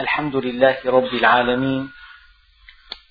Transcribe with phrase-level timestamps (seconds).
[0.00, 1.90] الحمد لله رب العالمين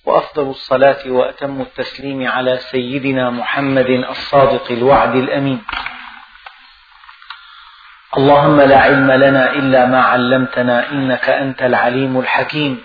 [0.04, 5.64] وأفضل الصلاة وأتم التسليم على سيدنا محمد الصادق الوعد الأمين.
[8.16, 12.84] اللهم لا علم لنا إلا ما علمتنا إنك أنت العليم الحكيم.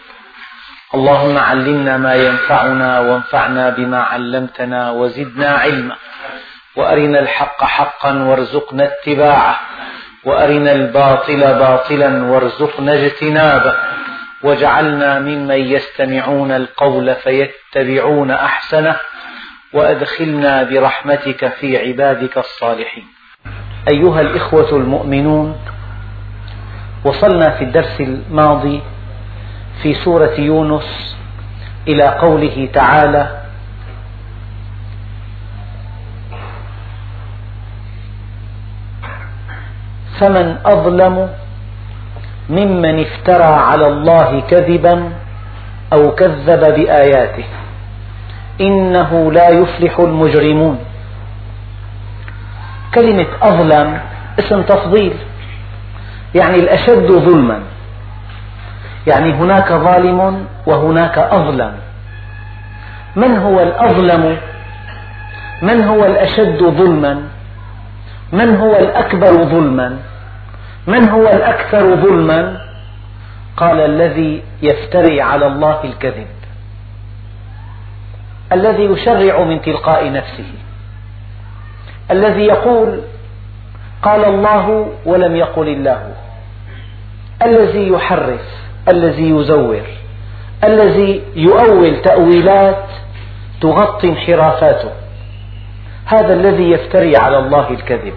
[0.95, 5.95] اللهم علمنا ما ينفعنا وانفعنا بما علمتنا وزدنا علما.
[6.75, 9.59] وأرنا الحق حقا وارزقنا اتباعه.
[10.25, 13.73] وأرنا الباطل باطلا وارزقنا اجتنابه.
[14.43, 18.95] واجعلنا ممن يستمعون القول فيتبعون أحسنه.
[19.73, 23.05] وأدخلنا برحمتك في عبادك الصالحين.
[23.92, 25.59] أيها الإخوة المؤمنون
[27.06, 28.81] وصلنا في الدرس الماضي
[29.83, 31.15] في سورة يونس
[31.87, 33.39] إلى قوله تعالى
[40.19, 41.30] فمن أظلم
[42.50, 45.11] ممن افترى على الله كذبا
[45.94, 47.45] أو كذب بآياته.
[48.62, 50.80] إنه لا يفلح المجرمون.
[52.95, 54.00] كلمة أظلم
[54.40, 55.14] اسم تفضيل
[56.36, 57.59] يعني الأشد ظلما.
[59.08, 61.73] يعني هناك ظالم وهناك أظلم.
[63.16, 64.38] من هو الأظلم؟
[65.62, 67.22] من هو الأشد ظلما؟
[68.31, 69.97] من هو الأكبر ظلما؟
[70.90, 72.62] من هو الأكثر ظلما؟
[73.58, 76.28] قال الذي يفتري على الله الكذب.
[78.52, 80.52] الذي يشرع من تلقاء نفسه.
[82.12, 83.02] الذي يقول
[84.02, 86.14] قال الله ولم يقل الله.
[87.42, 88.46] الذي يحرف
[88.88, 89.81] الذي يزور
[90.64, 92.86] الذي يؤول تأويلات
[93.62, 94.92] تغطي انحرافاته.
[96.06, 98.14] هذا الذي يفتري على الله الكذب.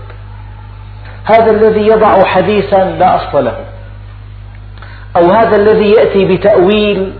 [1.24, 3.64] هذا الذي يضع حديثا لا أصل له.
[5.16, 7.12] أو هذا الذي يأتي بتأويل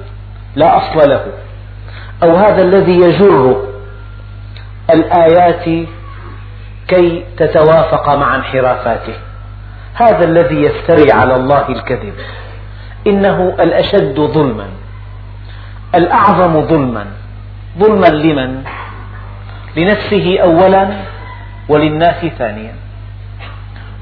[0.57, 1.25] لا أصل له.
[2.23, 3.67] أو هذا الذي يجر
[4.91, 5.65] الآيات
[6.89, 9.15] كي تتوافق مع انحرافاته.
[9.95, 12.15] هذا الذي يفتري على الله الكذب.
[13.07, 14.67] إنه الأشد ظلما.
[15.95, 17.07] الأعظم ظلما.
[17.79, 18.65] ظلما لمن؟
[19.77, 20.89] لنفسه أولا
[21.69, 22.82] وللناس ثانيا.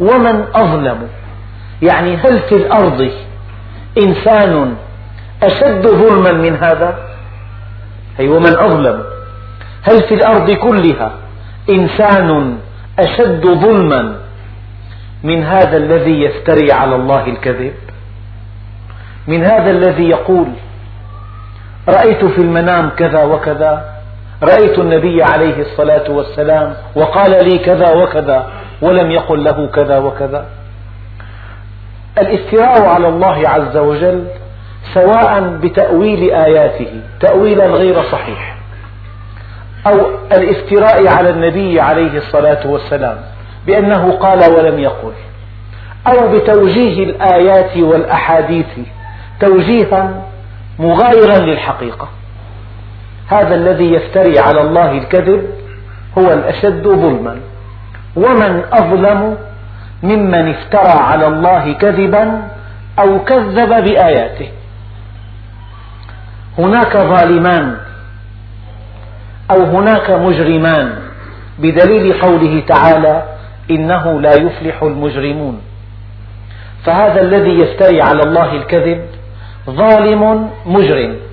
[0.00, 1.08] ومن أظلم.
[1.82, 3.10] يعني هل في الأرض
[3.98, 4.76] إنسان
[5.42, 6.98] أشد ظلما من هذا؟
[8.20, 9.02] أي ومن أظلم.
[9.82, 11.12] هل في الأرض كلها
[11.70, 12.58] إنسان
[12.98, 14.16] أشد ظلما
[15.22, 17.72] من هذا الذي يفتري على الله الكذب؟
[19.26, 20.46] من هذا الذي يقول
[21.88, 23.89] رأيت في المنام كذا وكذا
[24.42, 28.50] رأيت النبي عليه الصلاة والسلام وقال لي كذا وكذا
[28.82, 30.46] ولم يقل له كذا وكذا.
[32.18, 34.24] الافتراء على الله عز وجل
[34.94, 38.56] سواء بتأويل آياته تأويلا غير صحيح
[39.86, 40.00] أو
[40.32, 43.16] الافتراء على النبي عليه الصلاة والسلام
[43.66, 45.12] بأنه قال ولم يقل
[46.06, 48.66] أو بتوجيه الآيات والأحاديث
[49.40, 50.22] توجيها
[50.78, 52.08] مغايرا للحقيقة.
[53.30, 55.46] هذا الذي يفتري على الله الكذب
[56.18, 57.36] هو الأشد ظلما.
[58.16, 59.36] ومن أظلم
[60.02, 62.42] ممن افترى على الله كذبا
[62.98, 64.48] أو كذب بآياته.
[66.58, 67.76] هناك ظالمان
[69.50, 70.92] أو هناك مجرمان
[71.58, 73.22] بدليل قوله تعالى
[73.70, 75.60] إنه لا يفلح المجرمون.
[76.84, 79.00] فهذا الذي يفتري على الله الكذب
[79.70, 81.29] ظالم مجرم.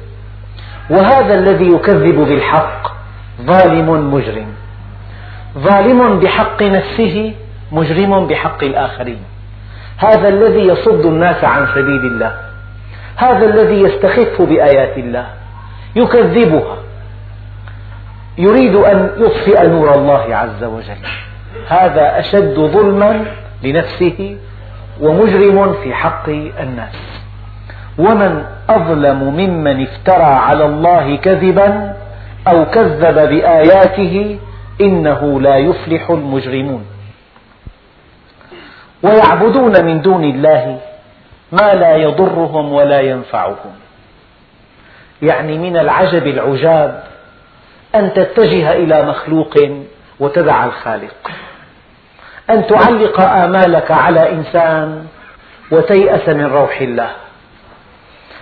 [0.89, 2.91] وهذا الذي يكذب بالحق
[3.41, 4.47] ظالم مجرم.
[5.57, 7.33] ظالم بحق نفسه
[7.71, 9.19] مجرم بحق الآخرين.
[9.97, 12.31] هذا الذي يصد الناس عن سبيل الله.
[13.15, 15.27] هذا الذي يستخف بآيات الله.
[15.95, 16.77] يكذبها.
[18.37, 21.07] يريد أن يطفئ نور الله عز وجل.
[21.67, 23.25] هذا أشد ظلما
[23.63, 24.37] لنفسه
[25.01, 27.16] ومجرم في حق الناس.
[27.97, 31.93] ومن أظلم ممن افترى على الله كذبا
[32.47, 34.39] أو كذب بآياته
[34.81, 36.85] إنه لا يفلح المجرمون.
[39.03, 40.79] ويعبدون من دون الله
[41.51, 43.73] ما لا يضرهم ولا ينفعهم.
[45.21, 47.03] يعني من العجب العجاب
[47.95, 49.55] أن تتجه إلى مخلوق
[50.19, 51.31] وتدع الخالق.
[52.49, 55.05] أن تعلق آمالك على إنسان
[55.71, 57.11] وتيأس من روح الله.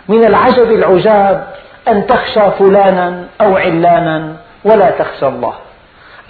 [0.07, 1.47] من العجب العجاب
[1.87, 5.53] أن تخشى فلانا أو علانا ولا تخشى الله.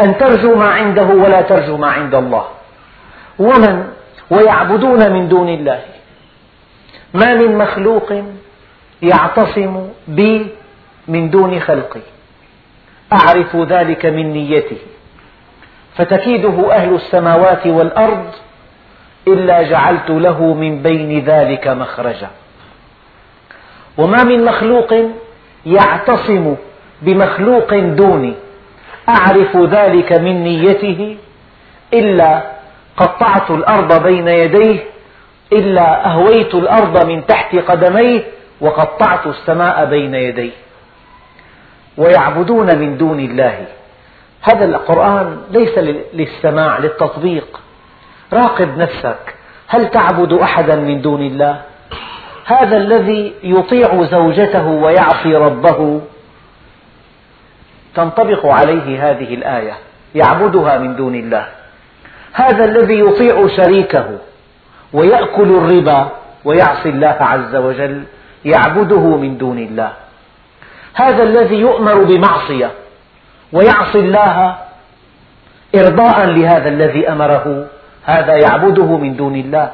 [0.02, 2.46] أن ترجو ما عنده ولا ترجو ما عند الله.
[3.40, 3.88] ومن
[4.30, 5.82] ويعبدون من دون الله.
[7.14, 8.24] ما من مخلوق
[9.02, 10.48] يعتصم بي
[11.08, 12.02] من دون خلقي.
[13.14, 14.78] أعرف ذلك من نيته.
[15.96, 18.26] فتكيده أهل السماوات والأرض
[19.28, 22.30] إلا جعلت له من بين ذلك مخرجا.
[23.98, 24.94] وما من مخلوق
[25.66, 26.56] يعتصم
[27.02, 28.34] بمخلوق دوني.
[29.10, 31.18] أعرف ذلك من نيته
[31.94, 32.42] إلا
[32.98, 34.80] قطعت الأرض بين يديه
[35.54, 38.24] إلا أهويت الأرض من تحت قدميه
[38.62, 40.52] وقطعت السماء بين يديه.
[41.98, 43.66] ويعبدون من دون الله.
[44.42, 45.78] هذا القرآن ليس
[46.14, 47.60] للسماع للتطبيق.
[48.34, 49.36] راقب نفسك.
[49.68, 51.62] هل تعبد أحدا من دون الله؟
[52.46, 56.02] هذا الذي يطيع زوجته ويعصي ربه.
[57.96, 59.74] تنطبق عليه هذه الآية.
[60.16, 61.46] يعبدها من دون الله.
[62.34, 64.06] هذا الذي يطيع شريكه
[64.94, 66.10] ويأكل الربا
[66.46, 68.04] ويعصي الله عز وجل
[68.46, 69.94] يعبده من دون الله.
[70.94, 72.72] هذا الذي يؤمر بمعصية
[73.54, 74.56] ويعصي الله
[75.76, 77.68] إرضاء لهذا الذي أمره.
[78.04, 79.72] هذا يعبده من دون الله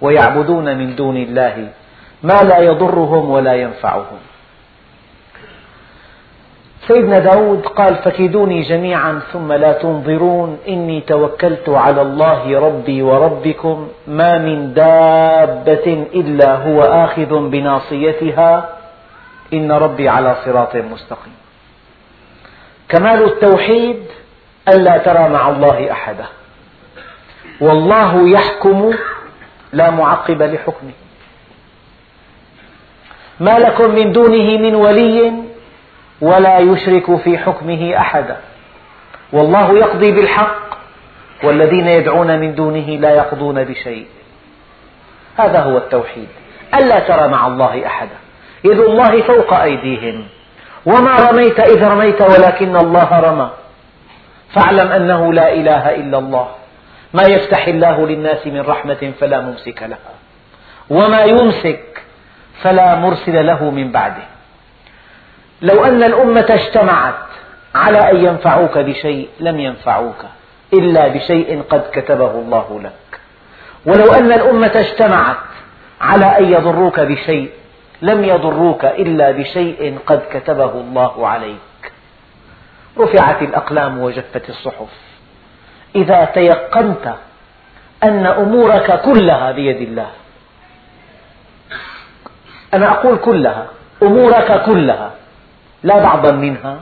[0.00, 1.68] ويعبدون من دون الله.
[2.28, 4.18] ما لا يضرهم ولا ينفعهم.
[6.88, 10.58] سيدنا داود قال فكيدوني جميعا ثم لا تنظرون.
[10.68, 13.88] إني توكلت على الله ربي وربكم.
[14.06, 18.68] ما من دابة إلا هو آخذ بناصيتها.
[19.52, 21.36] إن ربي على صراط مستقيم.
[22.88, 24.02] كمال التوحيد
[24.68, 26.26] ألا ترى مع الله أحدا.
[27.60, 28.94] والله يحكم
[29.72, 31.05] لا معقب لحكمه.
[33.40, 35.32] ما لكم من دونه من ولي
[36.20, 38.36] ولا يشرك في حكمه أحدا.
[39.32, 40.78] والله يقضي بالحق
[41.44, 44.06] والذين يدعون من دونه لا يقضون بشيء.
[45.36, 46.28] هذا هو التوحيد.
[46.74, 48.16] ألا ترى مع الله أحدا.
[48.64, 50.26] يد الله فوق أيديهم.
[50.86, 53.50] وما رميت إذ رميت ولكن الله رمى.
[54.54, 56.48] فاعلم أنه لا إله إلا الله.
[57.14, 60.14] ما يفتح الله للناس من رحمة فلا ممسك لها.
[60.90, 62.02] وما يمسك
[62.62, 64.22] فلا مرسل له من بعده.
[65.62, 67.14] لو أن الأمة اجتمعت
[67.74, 70.24] على أن ينفعوك بشيء لم ينفعوك
[70.72, 73.20] إلا بشيء قد كتبه الله لك.
[73.86, 75.36] ولو أن الأمة اجتمعت
[76.00, 77.50] على أن يضروك بشيء
[78.02, 81.92] لم يضروك إلا بشيء قد كتبه الله عليك.
[82.98, 84.92] رفعت الأقلام وجفت الصحف.
[85.96, 87.14] إذا تيقنت
[88.02, 90.10] أن أمورك كلها بيد الله
[92.74, 93.66] أنا أقول كلها
[94.02, 95.10] أمورك كلها
[95.82, 96.80] لا بعضا منها.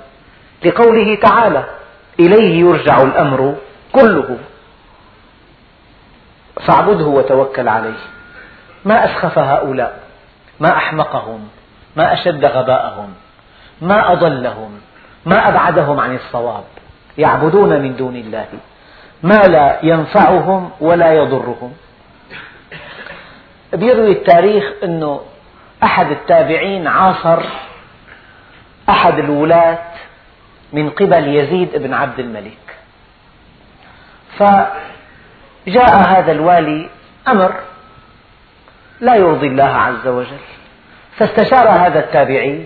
[0.65, 1.65] لقوله تعالى
[2.21, 3.55] إليه يرجع الأمر
[3.93, 4.39] كله.
[6.67, 7.99] فاعبده وتوكل عليه.
[8.85, 9.99] ما أسخف هؤلاء؟
[10.61, 11.49] ما أحمقهم؟
[11.97, 13.15] ما أشد غباءهم؟
[13.81, 14.81] ما أضلهم؟
[15.27, 16.65] ما أبعدهم عن الصواب؟
[17.19, 18.47] يعبدون من دون الله.
[19.23, 21.73] ما لا ينفعهم ولا يضرهم.
[23.73, 25.21] بيروي التاريخ أنه
[25.85, 27.43] أحد التابعين عاصر
[28.89, 29.79] أحد الولاة
[30.73, 32.77] من قبل يزيد بن عبد الملك.
[34.39, 36.91] فجاء هذا الوالي
[37.29, 37.55] أمر
[39.01, 40.45] لا يرضي الله عز وجل.
[41.17, 42.65] فاستشار هذا التابعي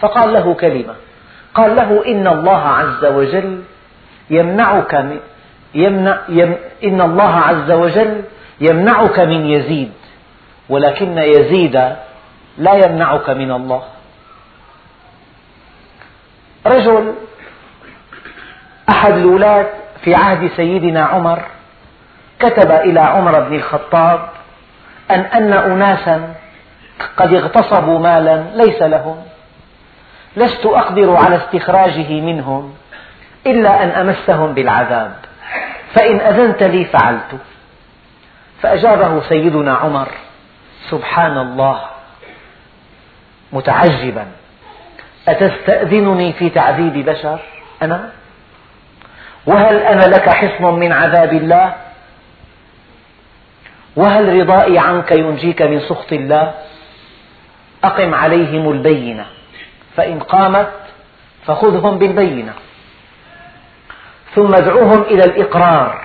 [0.00, 0.94] فقال له كلمة
[1.54, 3.62] قال له إن الله عز وجل
[4.30, 5.20] يمنعك من
[5.74, 8.22] يمنع يم إن الله عز وجل
[8.60, 9.92] يمنعك من يزيد
[10.68, 11.92] ولكن يزيد
[12.58, 13.82] لا يمنعك من الله.
[16.66, 17.14] رجل
[18.88, 19.66] أحد الولاة
[20.04, 21.42] في عهد سيدنا عمر
[22.38, 24.28] كتب إلى عمر بن الخطاب
[25.10, 26.34] أن أن أناسا
[27.16, 29.22] قد اغتصبوا مالا ليس لهم.
[30.36, 32.74] لست أقدر على استخراجه منهم
[33.46, 35.14] إلا أن أمسهم بالعذاب.
[35.94, 37.36] فإن أذنت لي فعلت.
[38.62, 40.08] فأجابه سيدنا عمر
[40.90, 41.91] سبحان الله.
[43.52, 44.26] متعجبا.
[45.28, 47.38] أتستأذنني في تعذيب بشر؟
[47.82, 48.10] أنا؟
[49.46, 51.74] وهل أنا لك حصن من عذاب الله؟
[53.96, 56.54] وهل رضائي عنك ينجيك من سخط الله؟
[57.84, 59.26] أقم عليهم البينة.
[59.96, 60.72] فإن قامت
[61.46, 62.52] فخذهم بالبينة.
[64.34, 66.04] ثم ادعوهم إلى الإقرار.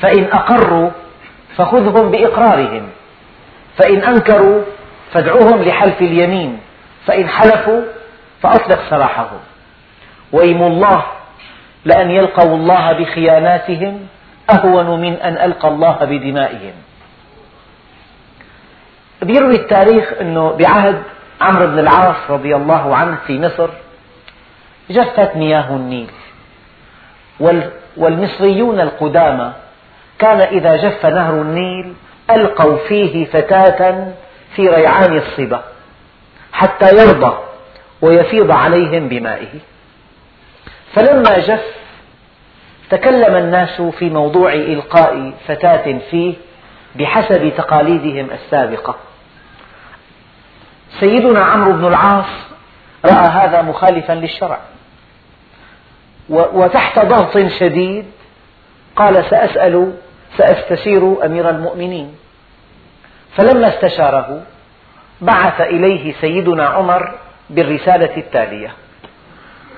[0.00, 0.90] فإن أقروا
[1.56, 2.88] فخذهم بإقرارهم.
[3.76, 4.62] فإن أنكروا
[5.12, 6.58] فادعوهم لحلف اليمين
[7.06, 7.82] فإن حلفوا
[8.42, 9.38] فأطلق سراحهم
[10.32, 11.04] وإيم الله
[11.84, 14.06] لأن يلقوا الله بخياناتهم
[14.50, 16.72] أهون من أن ألقى الله بدمائهم.
[19.22, 21.02] بيروي التاريخ أنه بعهد
[21.40, 23.68] عمرو بن العاص رضي الله عنه في مصر
[24.90, 26.10] جفت مياه النيل.
[27.96, 29.52] والمصريون القدامى
[30.18, 31.94] كان إذا جف نهر النيل
[32.30, 34.12] ألقوا فيه فتاة
[34.56, 35.64] في ريعان الصبا
[36.52, 37.38] حتى يرضى
[38.02, 39.58] ويفيض عليهم بمائه.
[40.94, 41.64] فلما جف
[42.90, 46.34] تكلم الناس في موضوع إلقاء فتاة فيه
[46.94, 48.96] بحسب تقاليدهم السابقة.
[51.00, 52.26] سيدنا عمرو بن العاص
[53.04, 54.58] رأى هذا مخالفا للشرع.
[56.30, 58.04] وتحت ضغط شديد
[58.96, 59.92] قال سأسأل
[60.38, 62.14] سأستشير أمير المؤمنين.
[63.36, 64.42] فلما استشاره
[65.20, 67.14] بعث إليه سيدنا عمر
[67.50, 68.72] بالرسالة التالية.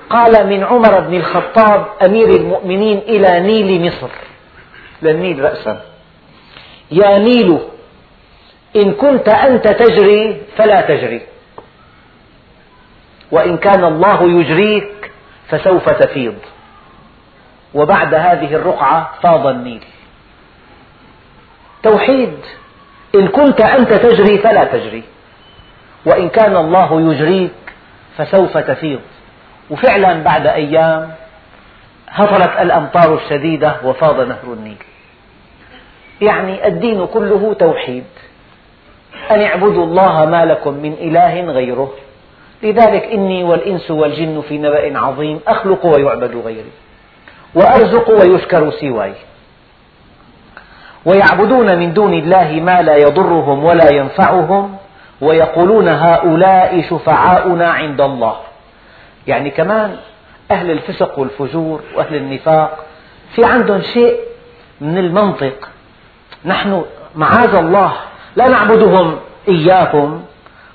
[0.09, 4.09] قال من عمر بن الخطاب أمير المؤمنين إلى نيل مصر.
[5.01, 5.81] للنيل رأسا.
[6.91, 7.59] يا نيل
[8.75, 11.21] إن كنت أنت تجري فلا تجري
[13.31, 15.11] وإن كان الله يجريك
[15.47, 16.35] فسوف تفيض.
[17.73, 19.83] وبعد هذه الرقعة فاض النيل.
[21.83, 22.37] توحيد
[23.15, 25.03] إن كنت أنت تجري فلا تجري.
[26.05, 27.51] وإن كان الله يجريك
[28.17, 28.99] فسوف تفيض.
[29.69, 31.11] وفعلا بعد أيام
[32.09, 34.77] هطلت الأمطار الشديدة وفاض نهر النيل.
[36.21, 38.03] يعني الدين كله توحيد.
[39.31, 41.93] أن اعبدوا الله ما لكم من إله غيره.
[42.63, 46.71] لذلك إني والإنس والجن في نبأ عظيم أخلق ويعبد غيري.
[47.55, 49.13] وأرزق ويشكر سواي.
[51.05, 54.77] ويعبدون من دون الله ما لا يضرهم ولا ينفعهم
[55.21, 58.35] ويقولون هؤلاء شفعاؤنا عند الله.
[59.27, 59.97] يعني كمان
[60.51, 62.85] أهل الفسق والفجور وأهل النفاق
[63.35, 64.19] في عندهم شيء
[64.81, 65.69] من المنطق.
[66.45, 67.93] نحن معاذ الله
[68.35, 70.23] لا نعبدهم إياكم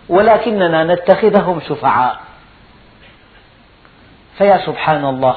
[0.08, 2.16] ولكننا نتخذهم شفعاء.
[4.38, 5.36] فيا سبحان الله.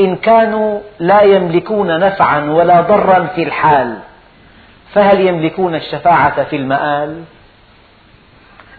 [0.00, 3.96] إن كانوا لا يملكون نفعا ولا ضرا في الحال
[4.94, 7.22] فهل يملكون الشفاعة في المآل؟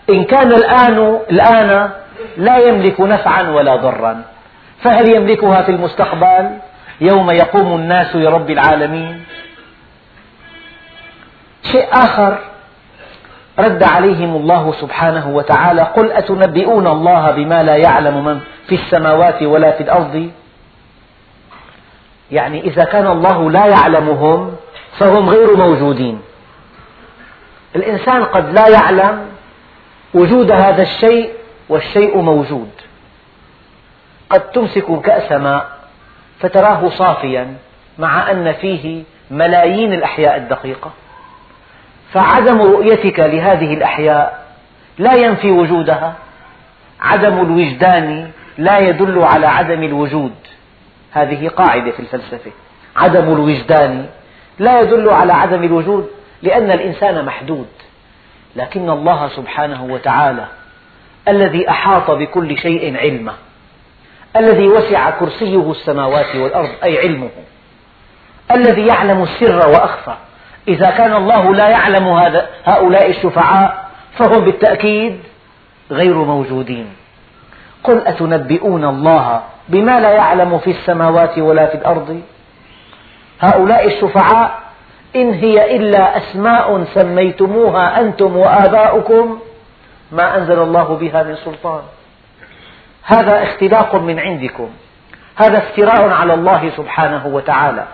[0.09, 1.89] إن كان الآن الآن
[2.37, 4.23] لا يملك نفعا ولا ضرا
[4.81, 6.49] فهل يملكها في المستقبل؟
[7.01, 9.23] يوم يقوم الناس لرب العالمين.
[11.63, 12.37] شيء آخر
[13.59, 19.71] رد عليهم الله سبحانه وتعالى قل أتنبئون الله بما لا يعلم من في السماوات ولا
[19.71, 20.31] في الأرض؟
[22.31, 24.55] يعني إذا كان الله لا يعلمهم
[24.99, 26.21] فهم غير موجودين.
[27.75, 29.25] الإنسان قد لا يعلم
[30.13, 31.29] وجود هذا الشيء
[31.69, 32.69] والشيء موجود.
[34.29, 35.69] قد تمسك كأس ماء
[36.39, 37.53] فتراه صافيا
[37.97, 40.91] مع أن فيه ملايين الأحياء الدقيقة.
[42.13, 44.45] فعدم رؤيتك لهذه الأحياء
[44.97, 46.13] لا ينفي وجودها.
[47.01, 50.33] عدم الوجدان لا يدل على عدم الوجود.
[51.11, 52.51] هذه قاعدة في الفلسفة.
[52.95, 54.05] عدم الوجدان
[54.59, 56.09] لا يدل على عدم الوجود
[56.41, 57.67] لأن الإنسان محدود.
[58.55, 60.45] لكن الله سبحانه وتعالى
[61.27, 63.33] الذي أحاط بكل شيء علما
[64.35, 67.29] الذي وسع كرسيه السماوات والأرض أي علمه
[68.51, 70.15] الذي يعلم السر وأخفى.
[70.67, 75.19] إذا كان الله لا يعلم هذا هؤلاء الشفعاء فهم بالتأكيد
[75.91, 76.93] غير موجودين.
[77.83, 79.41] قل أتنبئون الله
[79.71, 82.21] بما لا يعلم في السماوات ولا في الأرض.
[83.39, 84.59] هؤلاء الشفعاء
[85.15, 89.39] إن هي إلا أسماء سميتموها أنتم وآباؤكم
[90.11, 91.81] ما أنزل الله بها من سلطان.
[93.03, 94.69] هذا اختلاق من عندكم.
[95.35, 97.85] هذا افتراء على الله سبحانه وتعالى.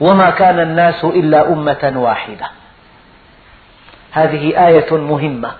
[0.00, 2.46] وما كان الناس إلا أمة واحدة.
[4.12, 5.50] هذه آية مهمة.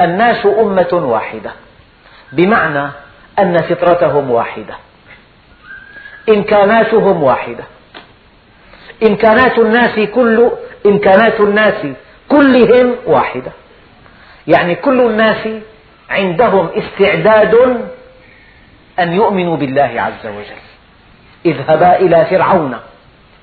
[0.00, 1.50] الناس أمة واحدة.
[2.32, 2.88] بمعنى
[3.38, 4.74] أن فطرتهم واحدة.
[6.28, 7.64] إمكاناتهم واحدة.
[9.02, 10.50] إمكانات الناس كل
[10.86, 11.86] إمكانات الناس
[12.28, 13.52] كلهم واحدة.
[14.46, 15.48] يعني كل الناس
[16.10, 17.54] عندهم استعداد
[18.98, 20.62] أن يؤمنوا بالله عز وجل.
[21.46, 22.76] اذهبا إلى فرعون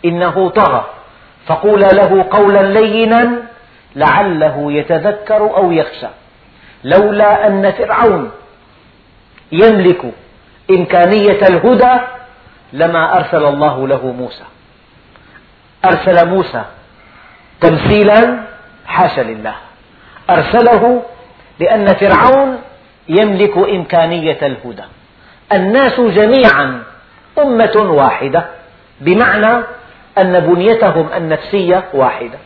[0.05, 0.85] إنه طغى
[1.47, 3.31] فقولا له قولا لينا
[3.95, 6.07] لعله يتذكر أو يخشى.
[6.83, 8.31] لولا أن فرعون
[9.51, 10.01] يملك
[10.71, 12.01] إمكانية الهدى
[12.73, 14.43] لما أرسل الله له موسى.
[15.85, 16.63] أرسل موسى
[17.61, 18.39] تمثيلا
[18.85, 19.55] حاشا لله.
[20.29, 21.03] أرسله
[21.59, 22.61] لأن فرعون
[23.09, 24.83] يملك إمكانية الهدى.
[25.53, 26.83] الناس جميعا
[27.39, 28.45] أمة واحدة
[29.01, 29.63] بمعنى
[30.17, 32.37] أن بنيتهم النفسية واحدة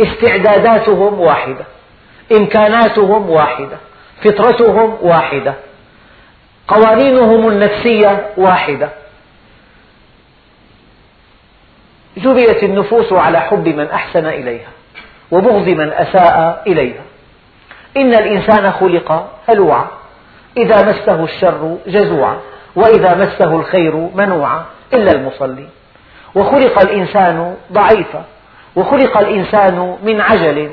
[0.00, 1.64] استعداداتهم واحدة
[2.32, 3.76] إمكاناتهم واحدة
[4.24, 5.54] فطرتهم واحدة
[6.70, 8.88] قوانينهم النفسية واحدة.
[12.16, 14.68] جبلت النفوس على حب من أحسن إليها
[15.30, 17.02] وبغض من أساء إليها.
[17.96, 19.86] إن الإنسان خلق هلوعا.
[20.56, 22.36] إذا مسه الشر جزوعا.
[22.76, 24.64] وإذا مسه الخير منوعا.
[24.94, 25.70] إلا المصلين
[26.34, 28.24] وخلق الإنسان ضعيفا.
[28.76, 30.70] وخلق الإنسان من عجل.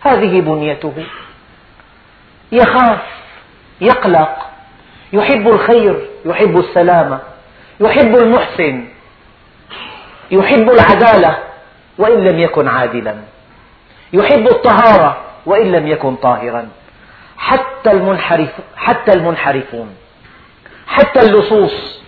[0.00, 0.92] هذه بنيته.
[2.52, 3.02] يخاف
[3.80, 4.53] يقلق
[5.14, 7.18] يحب الخير يحب السلامة
[7.80, 8.84] يحب المحسن
[10.30, 11.38] يحب العدالة
[11.98, 13.16] وإن لم يكن عادلا
[14.12, 15.16] يحب الطهارة
[15.46, 16.68] وإن لم يكن طاهرا.
[17.36, 19.94] حتى المنحرف حتى المنحرفون
[20.86, 22.02] حتى اللصوص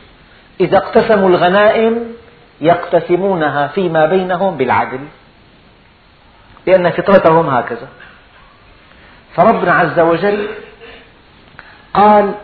[0.60, 2.12] إذا اقتسموا الغنائم
[2.60, 5.00] يقتسمونها فيما بينهم بالعدل
[6.66, 7.88] لأن فطرتهم هكذا.
[9.36, 10.48] فربنا عز وجل
[11.94, 12.34] قال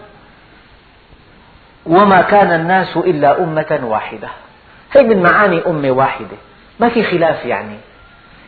[1.86, 4.28] وما كان الناس إلا أمة واحدة.
[4.92, 6.36] هي من معاني أمة واحدة.
[6.80, 7.76] ما في خلاف يعني.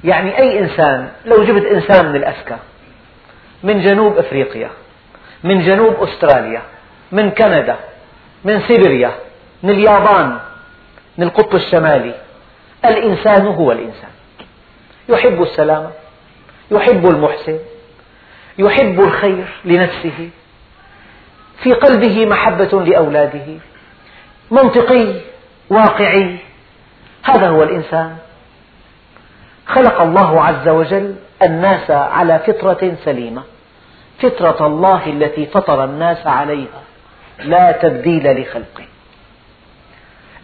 [0.04, 2.58] يعني أي إنسان لو جبت إنسان من الأسكا
[3.62, 4.70] من جنوب أفريقيا
[5.44, 6.62] من جنوب أستراليا
[7.12, 7.76] من كندا
[8.44, 9.12] من سيبيريا
[9.62, 10.38] من اليابان
[11.18, 12.14] من القطب الشمالي
[12.84, 14.10] الإنسان هو الإنسان.
[15.08, 15.90] يحب السلامة
[16.70, 17.58] يحب المحسن
[18.58, 20.30] يحب الخير لنفسه.
[21.62, 23.46] في قلبه محبة لأولاده
[24.50, 25.14] منطقي
[25.70, 26.36] واقعي.
[27.22, 28.16] هذا هو الإنسان.
[29.66, 33.42] خلق الله عز وجل الناس على فطرة سليمة.
[34.22, 36.82] فطرة الله التي فطر الناس عليها.
[37.38, 38.84] لا تبديل لخلقه.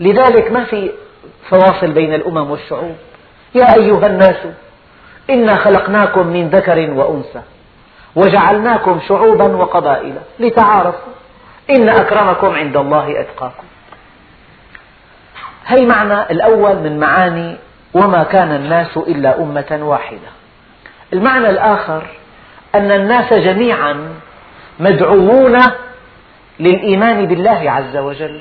[0.01, 0.91] لذلك ما في
[1.49, 2.97] فواصل بين الأمم والشعوب؟
[3.55, 4.37] يا أيها الناس
[5.31, 7.43] إنا خلقناكم من ذكر وأنثى.
[8.17, 10.15] وجعلناكم شعوبا وقبائل.
[10.39, 11.13] لتعارفوا.
[11.71, 13.65] إن أكرمكم عند الله أتقاكم.
[15.67, 17.57] هي معنى الأول من معاني
[17.95, 20.29] وما كان الناس إلا أمة واحدة؟
[21.13, 22.03] المعنى الآخر
[22.75, 24.09] أن الناس جميعا
[24.81, 25.59] مدعوون
[26.61, 28.41] للإيمان بالله عز وجل.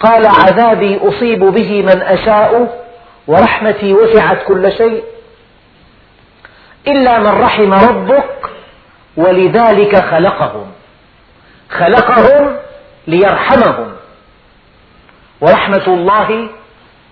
[0.00, 2.82] قال عذابي أصيب به من أشاء
[3.26, 5.04] ورحمتي وسعت كل شيء.
[6.88, 8.50] إلا من رحم ربك
[9.16, 10.66] ولذلك خلقهم.
[11.70, 12.56] خلقهم
[13.06, 13.92] ليرحمهم.
[15.40, 16.48] ورحمة الله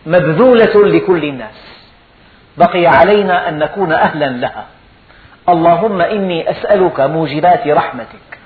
[0.06, 1.86] مبذولة لكل الناس.
[2.56, 4.66] بقي علينا أن نكون أهلا لها.
[5.48, 8.38] اللهم إني أسألك موجبات رحمتك.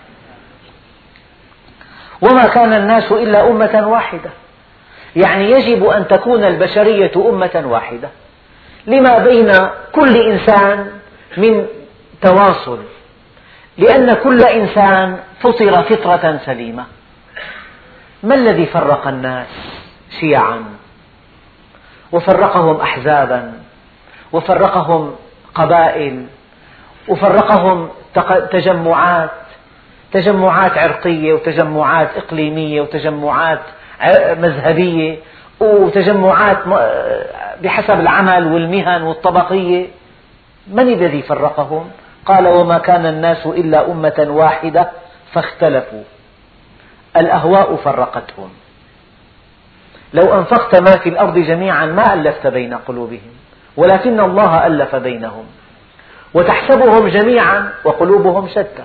[2.22, 4.30] وما كان الناس إلا أمة واحدة.
[5.16, 8.08] يعني يجب أن تكون البشرية أمة واحدة.
[8.86, 9.52] لما بين
[9.92, 10.90] كل إنسان
[11.36, 11.66] من
[12.22, 12.78] تواصل.
[13.78, 16.84] لأن كل إنسان فطر فطرة سليمة.
[18.22, 19.46] ما الذي فرق الناس
[20.20, 20.64] شيعا؟
[22.12, 23.52] وفرقهم أحزابا
[24.32, 25.14] وفرقهم
[25.54, 26.26] قبائل
[27.08, 27.88] وفرقهم
[28.50, 29.30] تجمعات
[30.12, 33.60] تجمعات عرقية وتجمعات إقليمية وتجمعات
[34.38, 35.18] مذهبية
[35.60, 36.58] وتجمعات
[37.62, 39.86] بحسب العمل والمهن والطبقية.
[40.70, 41.90] من الذي فرقهم؟
[42.26, 44.90] قال وما كان الناس إلا أمة واحدة
[45.32, 46.02] فاختلفوا.
[47.16, 48.50] الأهواء فرقتهم.
[50.14, 53.30] لو أنفقت ما في الأرض جميعا ما ألفت بين قلوبهم
[53.76, 55.44] ولكن الله ألف بينهم.
[56.34, 58.84] وتحسبهم جميعا وقلوبهم شتى.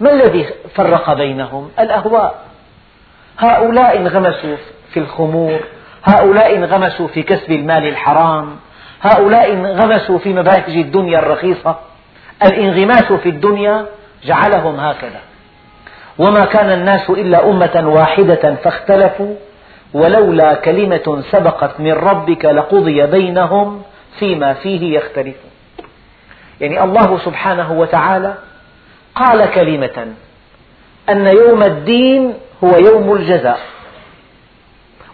[0.00, 2.44] ما الذي فرق بينهم؟ الأهواء.
[3.38, 4.56] هؤلاء انغمسوا
[4.92, 5.60] في الخمور
[6.04, 8.56] هؤلاء انغمسوا في كسب المال الحرام
[9.02, 11.78] هؤلاء انغمسوا في مباهج الدنيا الرخيصة.
[12.42, 13.86] الانغماس في الدنيا
[14.24, 15.20] جعلهم هكذا.
[16.18, 19.34] وما كان الناس إلا أمة واحدة فاختلفوا
[19.94, 23.82] ولولا كلمة سبقت من ربك لقضي بينهم
[24.18, 25.50] فيما فيه يختلفون.
[26.60, 28.34] يعني الله سبحانه وتعالى
[29.14, 30.06] قال كلمة
[31.08, 32.34] أن يوم الدين
[32.64, 33.58] هو يوم الجزاء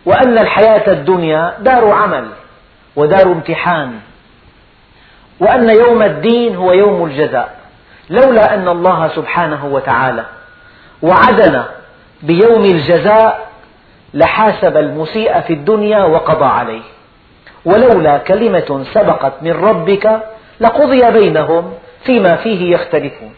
[0.06, 2.28] وأن الحياة الدنيا دار عمل.
[2.96, 4.00] ودار امتحان.
[5.40, 7.58] وأن يوم الدين هو يوم الجزاء.
[8.10, 10.24] لولا أن الله سبحانه وتعالى
[11.02, 11.64] وعدنا
[12.22, 13.48] بيوم الجزاء
[14.14, 16.82] لحاسب المسيء في الدنيا وقضى عليه.
[17.64, 20.20] ولولا كلمة سبقت من ربك
[20.60, 23.34] لقضي بينهم فيما فيه يختلفون.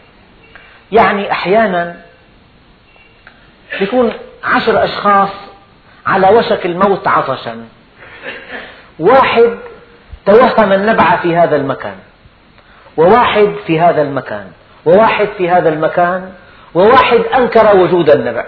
[0.91, 1.95] يعني أحيانا
[3.81, 5.29] يكون عشر أشخاص
[6.05, 7.65] على وشك الموت عطشا.
[8.99, 9.57] واحد
[10.25, 11.95] توهم النبع في هذا المكان
[12.97, 14.51] وواحد في هذا المكان
[14.85, 16.31] وواحد في هذا المكان
[16.73, 18.45] وواحد أنكر وجود النبع.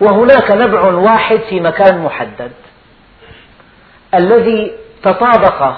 [0.00, 2.52] وهناك نبع واحد في مكان محدد
[4.14, 5.76] الذي تطابق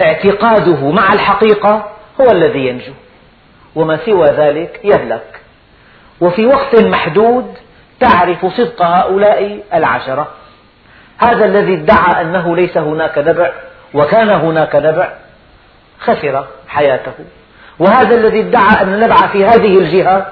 [0.00, 2.92] اعتقاده مع الحقيقة هو الذي ينجو
[3.74, 5.40] وما سوى ذلك يهلك.
[6.20, 7.54] وفي وقت محدود
[8.00, 10.28] تعرف صدق هؤلاء العشرة.
[11.20, 13.52] هذا الذي ادعى أنه ليس هناك نبع
[13.94, 15.12] وكان هناك نبع
[16.00, 17.12] خسر حياته.
[17.78, 20.26] وهذا الذي ادعى أن النبع في هذه الجهة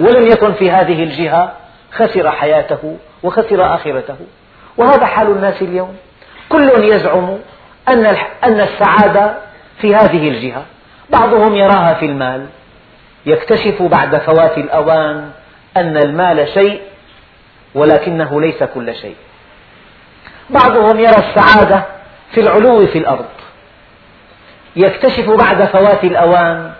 [0.00, 1.52] ولم يكن في هذه الجهة
[1.92, 4.16] خسر حياته وخسر آخرته.
[4.76, 5.96] وهذا حال الناس اليوم.
[6.48, 7.38] كل يزعم
[7.88, 8.06] أن
[8.44, 9.34] أن السعادة
[9.80, 10.62] في هذه الجهة.
[11.10, 12.46] بعضهم يراها في المال.
[13.26, 15.30] يكتشف بعد فوات الأوان
[15.76, 16.80] أن المال شيء
[17.74, 19.16] ولكنه ليس كل شيء.
[20.50, 21.82] بعضهم يرى السعادة
[22.32, 23.26] في العلو في الأرض.
[24.76, 26.72] يكتشف بعد فوات الأوان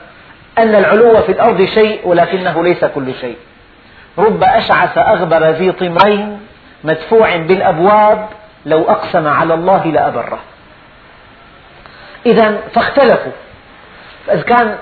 [0.58, 3.36] أن العلو في الأرض شيء ولكنه ليس كل شيء.
[4.18, 6.40] رب أشعث أغبر ذي طمرين
[6.84, 8.28] مدفوع بالأبواب
[8.66, 10.38] لو أقسم على الله لأبره.
[12.26, 13.32] إذا فاختلفوا.
[14.32, 14.78] إذا كان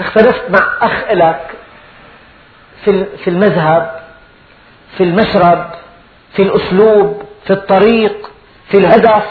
[0.00, 1.50] اختلفت مع أخ لك
[3.24, 4.00] في المذهب
[4.96, 5.70] في المشرب
[6.32, 8.30] في الأسلوب في الطريق
[8.68, 9.24] في الهدف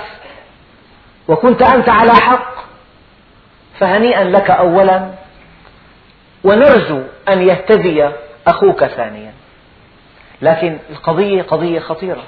[1.27, 2.53] وكنت أنت على حق
[3.79, 5.09] فهنيئا لك أولا
[6.43, 8.09] ونرجو أن يهتدي
[8.47, 9.33] أخوك ثانيا.
[10.41, 12.23] لكن القضية قضية خطيرة.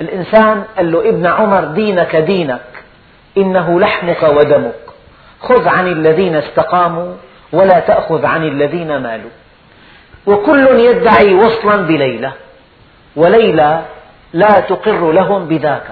[0.00, 2.84] الإنسان قال له ابن عمر دينك دينك
[3.36, 4.84] إنه لحمك ودمك.
[5.40, 7.14] خذ عن الذين استقاموا
[7.52, 9.30] ولا تأخذ عن الذين مالوا.
[10.26, 12.32] وكل يدعي وصلا بليلى
[13.16, 13.82] وليلى
[14.32, 15.86] لا تقر لهم بذاك.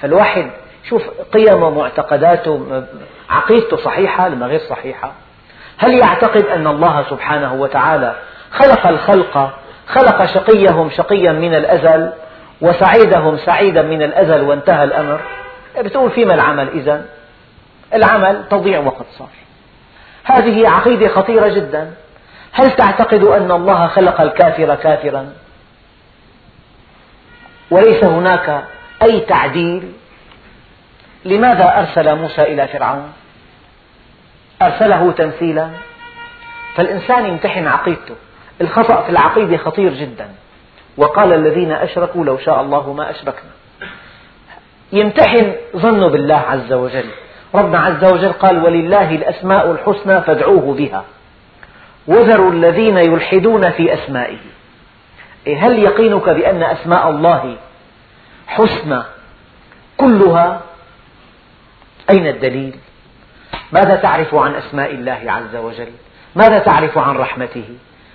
[0.00, 0.50] فالواحد
[0.88, 2.84] شوف قيمه ومعتقداته
[3.30, 5.12] عقيدته صحيحة لما غير صحيحة.
[5.78, 8.14] هل يعتقد أن الله سبحانه وتعالى
[8.50, 9.50] خلق الخلق
[9.86, 12.12] خلق شقيهم شقيا من الأزل
[12.60, 15.20] وسعيدهم سعيدا من الأزل وانتهى الأمر؟
[15.78, 17.04] بتقول فيما العمل إذا؟
[17.94, 19.28] العمل تضيع وقت صار.
[20.24, 21.90] هذه عقيدة خطيرة جدا.
[22.52, 25.32] هل تعتقد أن الله خلق الكافر كافرا؟
[27.70, 28.64] وليس هناك
[29.02, 29.92] أي تعديل.
[31.24, 33.12] لماذا أرسل موسى إلى فرعون؟
[34.62, 35.70] أرسله تمثيلا.
[36.74, 38.14] فالإنسان يمتحن عقيدته.
[38.60, 40.28] الخطأ في العقيدة خطير جدا.
[40.96, 43.50] وقال الذين أشركوا لو شاء الله ما أشركنا.
[44.92, 47.10] يمتحن ظنه بالله عز وجل.
[47.54, 51.04] ربنا عز وجل قال ولله الأسماء الحسنى فادعوه بها.
[52.06, 54.38] وذروا الذين يلحدون في أسمائه.
[55.54, 57.56] هل يقينك بأن أسماء الله
[58.46, 59.02] حسنى
[59.96, 60.60] كلها؟
[62.10, 62.74] أين الدليل؟
[63.72, 65.90] ماذا تعرف عن أسماء الله عز وجل؟
[66.34, 67.68] ماذا تعرف عن رحمته؟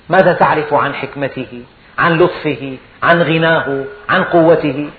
[0.09, 1.63] ماذا تعرف عن حكمته؟
[1.97, 4.89] عن لطفه؟ عن غناه؟ عن قوته؟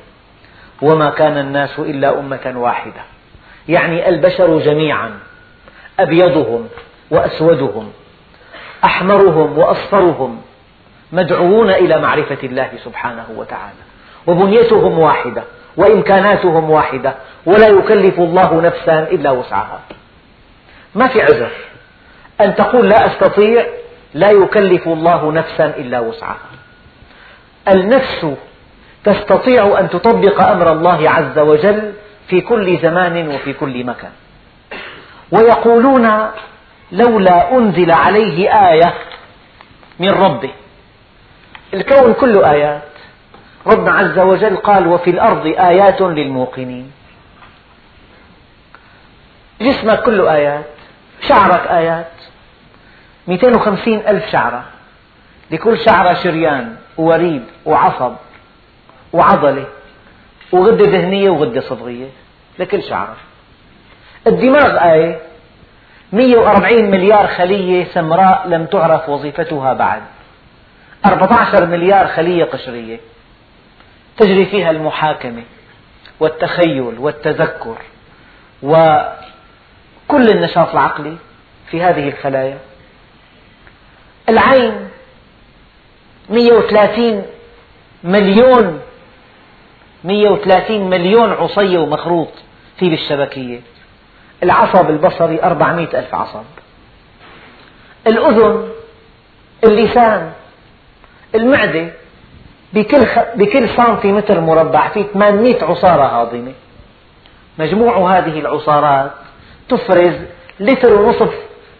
[0.83, 3.03] وما كان الناس إلا أمة واحدة.
[3.69, 5.19] يعني البشر جميعا
[6.01, 6.69] أبيضهم
[7.11, 7.93] وأسودهم
[8.85, 10.43] أحمرهم وأصفرهم
[11.13, 13.83] مدعوون إلى معرفة الله سبحانه وتعالى.
[14.27, 15.43] وبنيتهم واحدة
[15.77, 17.15] وإمكاناتهم واحدة
[17.47, 19.81] ولا يكلف الله نفسا إلا وسعها.
[20.95, 21.51] ما في عذر.
[22.41, 23.67] أن تقول لا أستطيع
[24.15, 26.51] لا يكلف الله نفسا إلا وسعها.
[27.69, 28.27] النفس
[29.05, 31.93] تستطيع أن تطبق أمر الله عز وجل
[32.29, 34.11] في كل زمان وفي كل مكان.
[35.33, 36.31] ويقولون
[36.93, 38.95] لولا أنزل عليه آية
[39.99, 40.51] من ربه.
[41.75, 42.83] الكون كله آيات.
[43.67, 46.93] ربنا عز وجل قال وفي الأرض آيات للموقنين.
[49.61, 50.65] جسمك كله آيات
[51.29, 52.13] شعرك آيات.
[53.29, 54.65] 250 ألف شعرة.
[55.51, 58.15] لكل شعرة شريان ووريد وعصب
[59.13, 59.65] وعضلة
[60.53, 62.09] وغدة دهنية وغدة صبغية
[62.59, 63.17] لكل شعرة.
[64.27, 65.21] الدماغ آية
[66.13, 70.03] 140 مليار خلية سمراء لم تعرف وظيفتها بعد.
[71.07, 73.01] 14 مليار خلية قشرية
[74.17, 75.43] تجري فيها المحاكمة
[76.21, 77.77] والتخيل والتذكر
[78.63, 81.17] وكل النشاط العقلي
[81.71, 82.59] في هذه الخلايا.
[84.29, 84.89] العين
[86.31, 87.23] 130
[88.05, 88.81] مليون
[90.05, 92.33] 130 مليون عصية ومخروط
[92.79, 93.61] في بالشبكية.
[94.43, 96.45] العصب البصري 400 ألف عصب.
[98.07, 98.69] الأذن
[99.65, 100.33] اللسان
[101.35, 101.89] المعدة
[102.73, 103.19] بكل, خ...
[103.35, 106.53] بكل سنتيمتر مربع في 800 عصارة هاضمة.
[107.59, 109.11] مجموع هذه العصارات
[109.69, 110.15] تفرز
[110.61, 111.35] لتر ونصف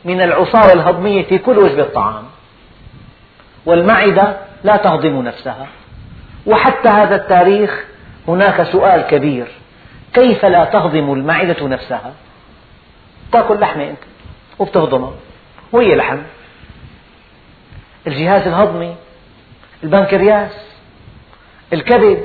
[0.05, 2.25] من العصارة الهضمية في كل وجبة طعام
[3.67, 5.67] والمعدة لا تهضم نفسها.
[6.47, 7.85] وحتى هذا التاريخ
[8.29, 9.47] هناك سؤال كبير.
[10.15, 12.13] كيف لا تهضم المعدة نفسها؟
[13.33, 13.99] تأكل لحمة أنت
[14.59, 15.13] وبتهضمها.
[15.73, 16.19] وهي لحم.
[18.07, 18.97] الجهاز الهضمي
[19.85, 20.53] البنكرياس
[21.73, 22.25] الكبد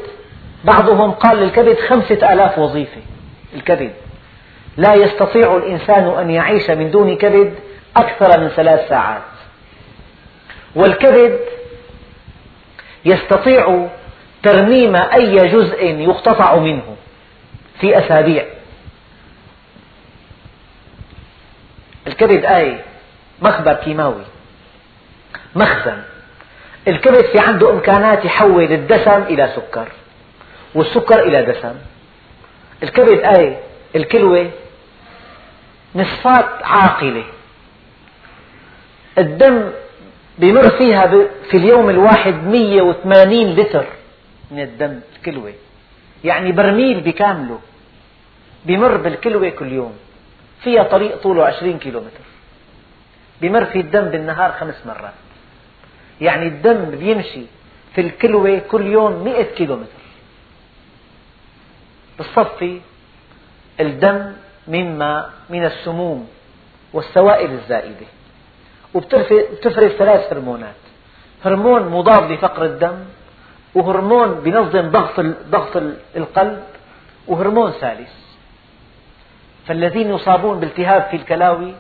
[0.64, 3.02] بعضهم قال للكبد خمسة آلاف وظيفة
[3.54, 3.94] الكبد.
[4.78, 7.54] لا يستطيع الإنسان أن يعيش من دون كبد
[7.98, 9.22] أكثر من ثلاث ساعات.
[10.76, 11.40] والكبد
[13.06, 13.88] يستطيع
[14.44, 16.96] ترميم أي جزء يقتطع منه
[17.80, 18.46] في أسابيع.
[22.08, 22.84] الكبد آية
[23.42, 24.24] مخبر كيماوي
[25.56, 26.02] مخزن.
[26.88, 29.88] الكبد في عنده إمكانات يحول الدسم إلى سكر
[30.76, 31.76] والسكر إلى دسم.
[32.84, 33.60] الكبد آية
[33.96, 34.52] الكلوة
[35.96, 37.24] نصفات عاقلة.
[39.18, 39.72] الدم
[40.40, 41.08] بمر فيها
[41.52, 43.86] في اليوم الواحد 180 لتر
[44.52, 45.54] من الدم الكلوة.
[46.24, 47.60] يعني برميل بكامله
[48.66, 49.98] بمر بالكلوة كل يوم.
[50.64, 52.28] فيها طريق طوله 20 كيلومتر.
[53.42, 55.14] بمر في الدم بالنهار خمس مرات.
[56.22, 57.44] يعني الدم بيمشي
[57.96, 59.92] في الكلوة كل يوم 100 كيلومتر.
[62.18, 62.82] بالصفي
[63.80, 64.34] الدم
[64.68, 66.28] مما من السموم
[66.94, 68.06] والسوائل الزائدة.
[68.94, 70.76] وبتفرز ثلاث هرمونات.
[71.46, 72.98] هرمون مضاد لفقر الدم
[73.76, 75.84] وهرمون بنظم ضغط ضغط
[76.16, 76.64] القلب
[77.28, 78.10] وهرمون ثالث.
[79.68, 81.74] فالذين يصابون بالتهاب في الكلاوي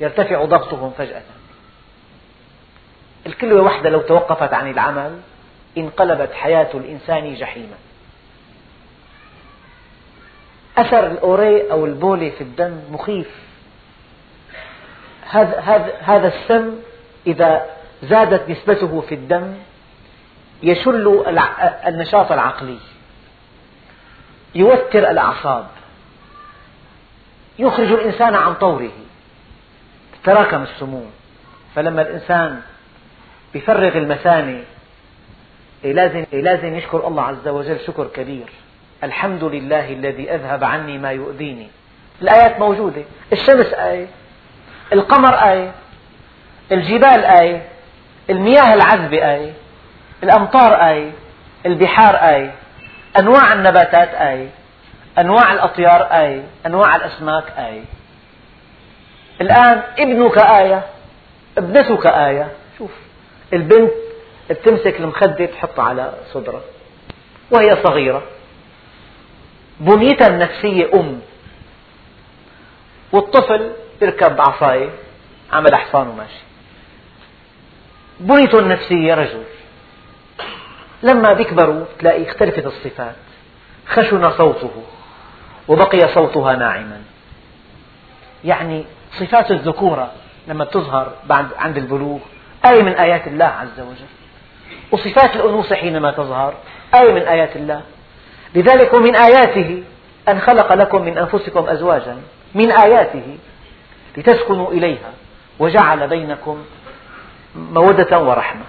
[0.00, 1.22] يرتفع ضغطهم فجأة.
[3.26, 5.20] الكلوة واحدة لو توقفت عن العمل
[5.78, 7.76] انقلبت حياة الإنسان جحيما.
[10.78, 13.30] أثر الأوري أو البولي في الدم مخيف.
[15.30, 16.74] هذا, هذا, هذا السم
[17.26, 17.66] إذا
[18.02, 19.54] زادت نسبته في الدم
[20.62, 21.24] يشل
[21.86, 22.78] النشاط العقلي.
[24.54, 25.66] يوتر الأعصاب.
[27.58, 28.92] يخرج الإنسان عن طوره.
[30.24, 31.10] تراكم السموم.
[31.74, 32.60] فلما الإنسان
[33.54, 34.62] يفرغ المثانة
[35.84, 38.46] لازم, لازم يشكر الله عز وجل شكر كبير.
[39.04, 41.68] الحمد لله الذي أذهب عني ما يؤذيني.
[42.22, 43.02] الآيات موجودة.
[43.32, 44.06] الشمس آية.
[44.92, 45.72] القمر آية.
[46.72, 47.62] الجبال آية.
[48.30, 49.52] المياه العذبة آية.
[50.22, 51.10] الأمطار آية.
[51.66, 52.54] البحار آية.
[53.18, 54.48] أنواع النباتات آية.
[55.18, 56.42] أنواع الأطيار آية.
[56.66, 57.84] أنواع الأسماك آية.
[59.40, 60.82] الآن ابنك آية.
[61.58, 62.48] ابنتك آية.
[63.54, 63.92] البنت
[64.50, 66.60] بتمسك المخدة تحطها على صدرها
[67.50, 68.22] وهي صغيرة.
[69.80, 71.20] بنيتها النفسية أم.
[73.12, 74.90] والطفل يركب عصاية
[75.52, 76.42] عمل حصان وماشي.
[78.20, 79.42] بنيته النفسية رجل.
[81.02, 83.14] لما بيكبروا تلاقي اختلفت الصفات.
[83.86, 84.82] خشن صوته
[85.68, 87.02] وبقي صوتها ناعما.
[88.44, 88.84] يعني
[89.18, 90.12] صفات الذكورة
[90.48, 92.18] لما تظهر بعد عند البلوغ
[92.66, 94.06] آية من آيات الله عز وجل.
[94.92, 96.54] وصفات الأنوثة حينما تظهر
[96.94, 97.82] آية من آيات الله.
[98.54, 99.82] لذلك ومن آياته
[100.28, 102.16] أن خلق لكم من أنفسكم أزواجا.
[102.54, 103.38] من آياته
[104.16, 105.12] لتسكنوا إليها
[105.58, 106.64] وجعل بينكم
[107.54, 108.64] مودة ورحمة.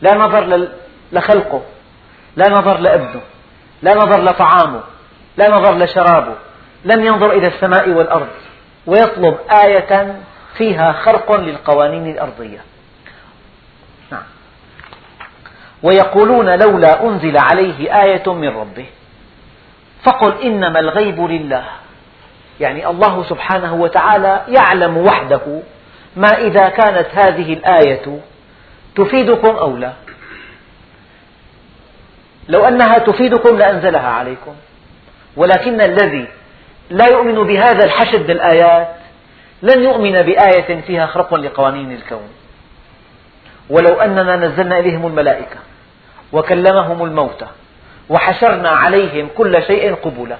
[0.00, 0.68] لا نظر
[1.12, 1.62] لخلقه
[2.36, 3.20] لا نظر لابنه
[3.82, 4.80] لا نظر لطعامه
[5.36, 6.34] لا نظر لشرابه.
[6.84, 8.28] لم ينظر إلى السماء والأرض.
[8.86, 10.20] ويطلب آية
[10.56, 12.58] فيها خرق للقوانين الأرضية.
[15.82, 18.86] ويقولون لولا أنزل عليه آية من ربه.
[20.02, 21.64] فقل إنما الغيب لله.
[22.60, 25.60] يعني الله سبحانه وتعالى يعلم وحده
[26.16, 28.20] ما إذا كانت هذه الآية
[28.96, 29.92] تفيدكم أو لا.
[32.48, 34.54] لو أنها تفيدكم لأنزلها عليكم.
[35.36, 36.28] ولكن الذي
[36.90, 38.88] لا يؤمن بهذا الحشد الآيات
[39.62, 42.28] لن يؤمن بآية فيها خرق لقوانين الكون.
[43.70, 45.69] ولو أننا نزلنا إليهم الملائكة.
[46.32, 47.46] وكلمهم الموتى
[48.08, 50.36] وحشرنا عليهم كل شيء قبلا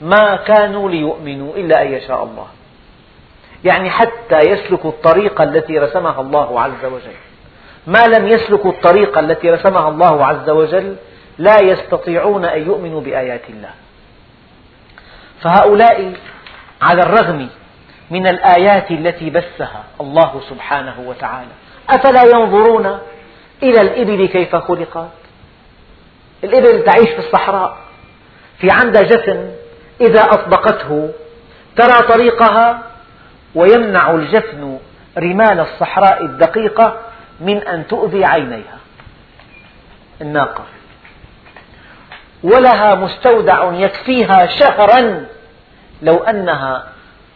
[0.00, 2.46] ما كانوا ليؤمنوا إلا أن يشاء الله.
[3.64, 7.16] يعني حتى يسلكوا الطريقة التي رسمها الله عز وجل.
[7.86, 10.96] ما لم يسلكوا الطريقة التي رسمها الله عز وجل
[11.38, 13.70] لا يستطيعون أن يؤمنوا بآيات الله.
[15.40, 16.12] فهؤلاء
[16.82, 17.48] على الرغم
[18.10, 21.50] من الآيات التي بثها الله سبحانه وتعالى
[21.90, 22.98] أفلا ينظرون
[23.62, 25.21] إلى الإبل كيف خلقت؟
[26.44, 27.76] الإبل تعيش في الصحراء
[28.58, 29.50] في عندها جفن
[30.00, 31.12] إذا أطبقته
[31.76, 32.82] ترى طريقها
[33.54, 34.78] ويمنع الجفن
[35.18, 37.00] رمال الصحراء الدقيقة
[37.40, 38.78] من أن تؤذي عينيها.
[40.20, 40.64] الناقة.
[42.42, 45.26] ولها مستودع يكفيها شهرا
[46.02, 46.84] لو أنها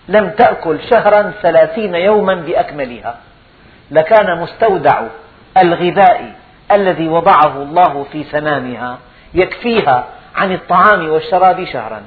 [0.09, 3.19] لم تأكل شهرا ثلاثين يوما بأكملها.
[3.91, 5.03] لكان مستودع
[5.59, 6.33] الغذاء
[6.73, 8.99] الذي وضعه الله في سنامها
[9.35, 12.03] يكفيها عن الطعام والشراب شهرا.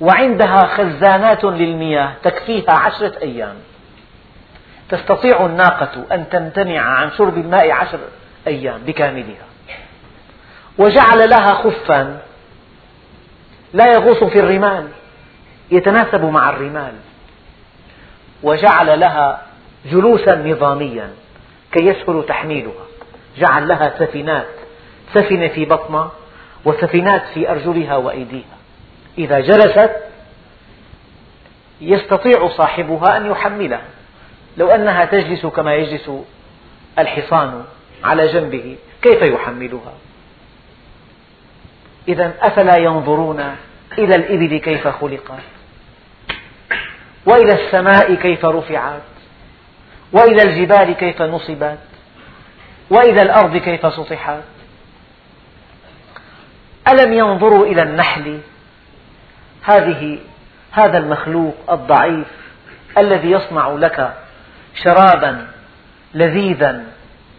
[0.00, 3.54] وعندها خزانات للمياه تكفيها عشرة أيام.
[4.88, 7.98] تستطيع الناقة أن تمتنع عن شرب الماء عشر
[8.46, 9.46] أيام بكاملها.
[10.78, 12.18] وجعل لها خفا
[13.72, 14.88] لا يغوص في الرمال
[15.70, 16.92] يتناسب مع الرمال.
[18.42, 19.42] وجعل لها
[19.84, 21.10] جلوسا نظاميا.
[21.72, 22.86] كي يسهل تحميلها.
[23.38, 24.46] جعل لها سفينات
[25.14, 26.12] سفينة في بطنها
[26.64, 28.56] وسفينات في أرجلها وأيديها.
[29.18, 29.90] إذا جلست
[31.80, 33.84] يستطيع صاحبها أن يحملها.
[34.56, 36.10] لو أنها تجلس كما يجلس
[36.98, 37.64] الحصان
[38.04, 39.92] على جنبه كيف يحملها؟
[42.08, 43.56] إذا أفلا ينظرون
[43.98, 45.40] إلى الإبل كيف خلقت؟
[47.26, 49.11] وإلى السماء كيف رفعت؟
[50.12, 51.78] وإلى الجبال كيف نصبت؟
[52.90, 54.42] وإلى الأرض كيف سطحت؟
[56.88, 58.40] ألم ينظروا إلى النحل؟
[59.62, 60.18] هذه
[60.72, 62.26] هذا المخلوق الضعيف
[62.98, 64.14] الذي يصنع لك
[64.74, 65.46] شرابا
[66.14, 66.84] لذيذا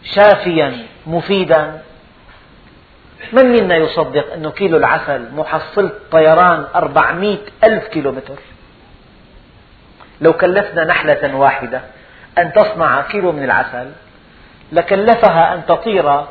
[0.04, 1.82] شافيا مفيدا.
[3.34, 8.40] من منا يصدق أن كيلو العسل محصلة طيران أربعمئة ألف كيلومتر؟
[10.22, 11.82] لو كلفنا نحلة واحدة
[12.38, 13.92] أن تصنع كيلو من العسل
[14.72, 16.26] لكلفها أن تطير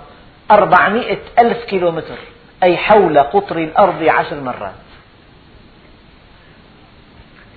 [0.51, 2.19] أربعمئة ألف كيلومتر
[2.63, 4.73] أي حول قطر الأرض عشر مرات.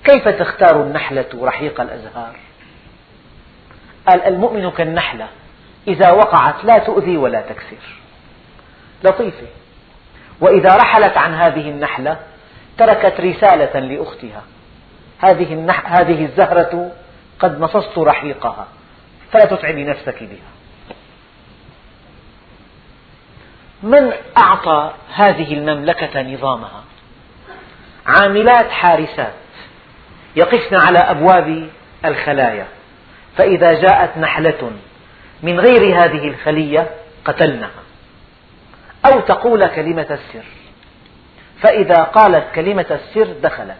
[0.03, 2.35] كيف تختار النحلة رحيق الأزهار؟
[4.07, 5.27] قال المؤمن كالنحلة
[5.87, 7.99] إذا وقعت لا تؤذي ولا تكسر
[9.03, 9.47] لطيفة.
[10.41, 12.17] وإذا رحلت عن هذه النحلة
[12.77, 14.43] تركت رسالة لأختها.
[15.19, 15.71] هذه.
[15.85, 16.91] هذه الزهرة
[17.39, 18.67] قد مصصت رحيقها
[19.31, 20.55] فلا تتعبي نفسك بها.
[23.83, 26.83] من أعطى هذه المملكة نظامها؟
[28.05, 29.33] عاملات حارسات
[30.35, 31.69] يقفن على أبواب
[32.05, 32.67] الخلايا.
[33.37, 34.71] فإذا جاءت نحلة
[35.43, 36.89] من غير هذه الخلية
[37.25, 37.83] قتلنها.
[39.05, 40.45] أو تقول كلمة السر.
[41.61, 43.75] فإذا قالت كلمة السر دخلت.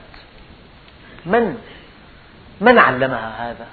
[1.26, 1.58] من
[2.62, 3.66] من علمها هذا؟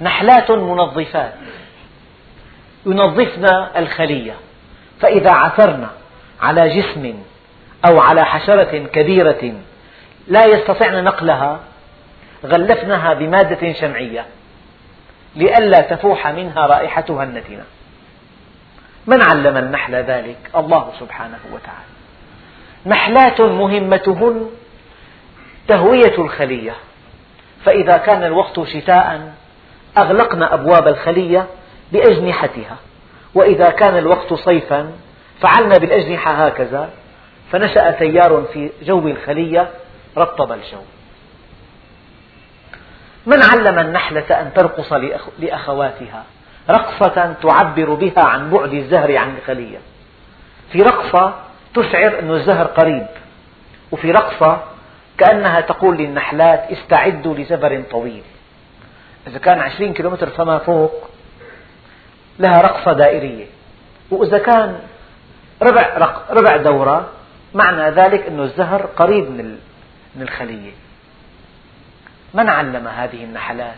[0.00, 1.34] نحلات منظفات.
[2.86, 3.44] ينظفن
[3.76, 4.34] الخلية.
[5.00, 5.86] فإذا عثرن
[6.42, 7.14] على جسم
[7.88, 9.54] أو على حشرة كبيرة
[10.28, 11.60] لا يستطعن نقلها
[12.44, 14.26] غلفنها بمادة شمعية
[15.36, 17.64] لئلا تفوح منها رائحتها النتنة
[19.06, 21.96] من علم النحل ذلك؟ الله سبحانه وتعالى.
[22.86, 24.50] نحلات مهمتهن
[25.68, 26.74] تهوية الخلية.
[27.66, 29.32] فإذا كان الوقت شتاء
[29.98, 31.46] أغلقنا أبواب الخلية
[31.92, 32.76] بأجنحتها.
[33.34, 34.92] وإذا كان الوقت صيفا
[35.40, 36.90] فعلنا بالأجنحة هكذا
[37.52, 39.70] فنشأ تيار في جو الخلية
[40.16, 40.80] رطب الجو.
[43.26, 44.92] من علم النحلة أن ترقص
[45.38, 46.24] لأخواتها؟
[46.70, 49.78] رقصة تعبر بها عن بعد الزهر عن الخلية.
[50.72, 51.34] في رقصة
[51.74, 53.06] تشعر أن الزهر قريب
[53.92, 54.62] وفي رقصة
[55.18, 58.22] كأنها تقول للنحلات استعدوا لسفر طويل.
[59.26, 61.10] إذا كان عشرين كيلومتر فما فوق
[62.38, 63.46] لها رقصة دائرية.
[64.10, 64.78] وإذا كان
[65.62, 67.08] ربع, ربع دورة
[67.54, 69.30] معنى ذلك أن الزهر قريب
[70.16, 70.72] من الخلية.
[72.34, 73.74] من علم هذه النحلات؟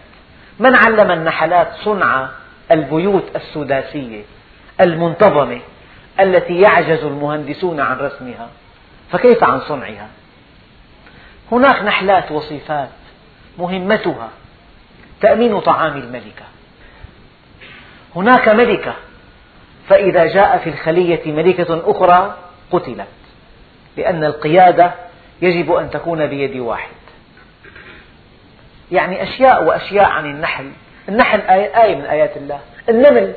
[0.58, 2.28] من علم النحلات صنع
[2.70, 4.22] البيوت السداسية
[4.80, 5.60] المنتظمة
[6.20, 8.48] التي يعجز المهندسون عن رسمها؟
[9.12, 10.08] فكيف عن صنعها؟
[11.52, 12.88] هناك نحلات وصفات
[13.58, 14.28] مهمتها
[15.20, 16.44] تأمين طعام الملكة.
[18.16, 18.94] هناك ملكة
[19.88, 22.36] فإذا جاء في الخلية ملكة أخرى
[22.70, 23.06] قتلت
[23.96, 24.94] لأن القيادة
[25.42, 26.90] يجب أن تكون بيد واحد.
[28.92, 30.70] يعني أشياء وأشياء عن النحل.
[31.08, 32.60] النحل آية, آية من آيات الله.
[32.88, 33.34] النمل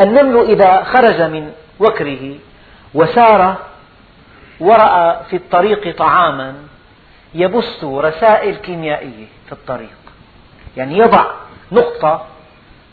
[0.00, 2.34] النمل إذا خرج من وكره
[2.94, 3.56] وسار
[4.60, 6.54] ورأى في الطريق طعاما
[7.34, 9.98] يبث رسائل كيميائية في الطريق.
[10.76, 11.24] يعني يضع
[11.72, 12.26] نقطة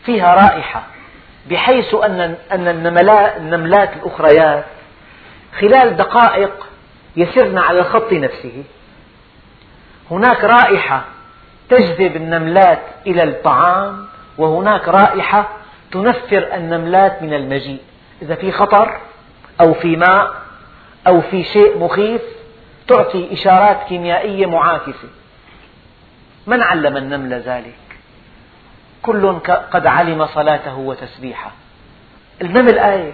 [0.06, 0.84] فيها رائحة
[1.50, 4.66] بحيث أن النملات الأخريات
[5.60, 6.68] خلال دقائق
[7.16, 8.64] يسرن على الخط نفسه.
[10.12, 11.04] هناك رائحة
[11.70, 14.08] تجذب النملات إلى الطعام
[14.38, 15.50] وهناك رائحة
[15.92, 17.82] تنفر النملات من المجيء.
[18.22, 18.98] إذا في خطر
[19.62, 20.34] أو في ماء
[21.08, 22.22] أو في شيء مخيف
[22.88, 25.10] تعطي إشارات كيميائية معاكسة.
[26.48, 27.76] من علم النمل ذلك؟
[29.02, 29.40] كل
[29.72, 31.52] قد علم صلاته وتسبيحه.
[32.42, 33.14] النمل آية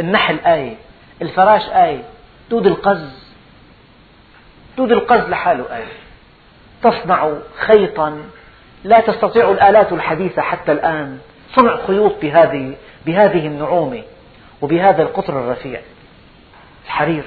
[0.00, 0.74] النحل آية
[1.22, 2.02] الفراش آية
[2.50, 3.34] دود القز.
[4.76, 5.92] دود القز لحاله آية.
[6.82, 8.22] تصنع خيطا
[8.84, 11.18] لا تستطيع الآلات الحديثة حتى الآن.
[11.56, 14.02] صنع خيوط بهذه بهذه النعومة
[14.62, 15.80] وبهذا القطر الرفيع.
[16.86, 17.24] الحرير.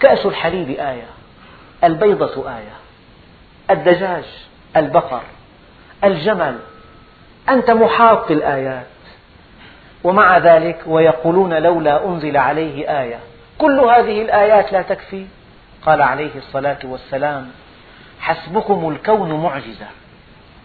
[0.00, 1.08] كأس الحليب آية
[1.84, 2.72] البيضة آية
[3.70, 4.24] الدجاج
[4.76, 5.22] البقر
[6.04, 6.58] الجمل
[7.48, 8.86] أنت محاط بالآيات
[10.04, 13.18] ومع ذلك ويقولون لولا أنزل عليه آية.
[13.58, 15.26] كل هذه الآيات لا تكفي.
[15.86, 17.50] قال عليه الصلاة والسلام
[18.20, 19.86] حسبكم الكون معجزة.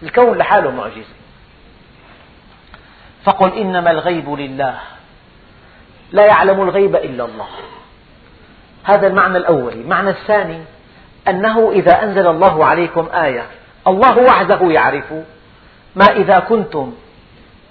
[0.03, 1.13] الكون لحاله معجزة.
[3.23, 4.79] فقل إنما الغيب لله.
[6.11, 7.47] لا يعلم الغيب إلا الله.
[8.83, 9.73] هذا المعنى الأول.
[9.73, 10.59] المعنى الثاني
[11.27, 13.45] أنه إذا أنزل الله عليكم آية
[13.87, 15.13] الله وحده يعرف
[15.95, 16.93] ما إذا كنتم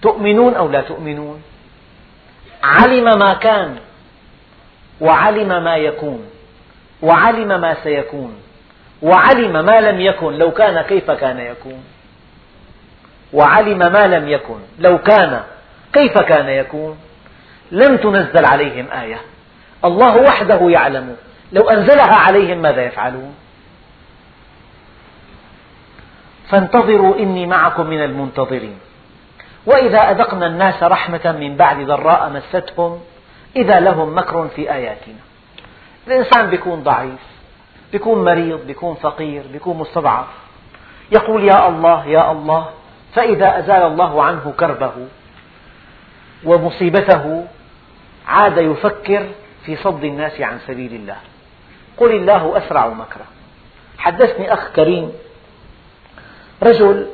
[0.02, 1.42] تؤمنون أو لا تؤمنون.
[2.62, 3.76] علم ما كان
[5.00, 6.26] وعلم ما يكون
[7.02, 8.34] وعلم ما سيكون
[9.02, 11.84] وعلم ما لم يكن لو كان كيف كان يكون
[13.32, 15.40] وعلم ما لم يكن لو كان
[15.92, 16.98] كيف كان يكون.
[17.72, 19.20] لم تنزل عليهم آية.
[19.84, 21.16] الله وحده يعلم.
[21.52, 23.34] لو أنزلها عليهم ماذا يفعلون؟
[26.48, 28.78] فانتظروا إني معكم من المنتظرين.
[29.66, 33.00] وإذا أذقنا الناس رحمة من بعد ضراء مستهم
[33.56, 35.18] إذا لهم مكر في آياتنا.
[36.06, 37.20] الإنسان بيكون ضعيف
[37.92, 40.26] بيكون مريض بيكون فقير بيكون مستضعف.
[41.12, 42.68] يقول يا الله يا الله
[43.14, 44.92] فإذا أزال الله عنه كربه
[46.44, 47.46] ومصيبته
[48.26, 49.26] عاد يفكر
[49.66, 51.16] في صد الناس عن سبيل الله.
[51.96, 53.26] قل الله أسرع مكرا
[53.98, 55.12] حدثني أخ كريم
[56.62, 57.06] رجل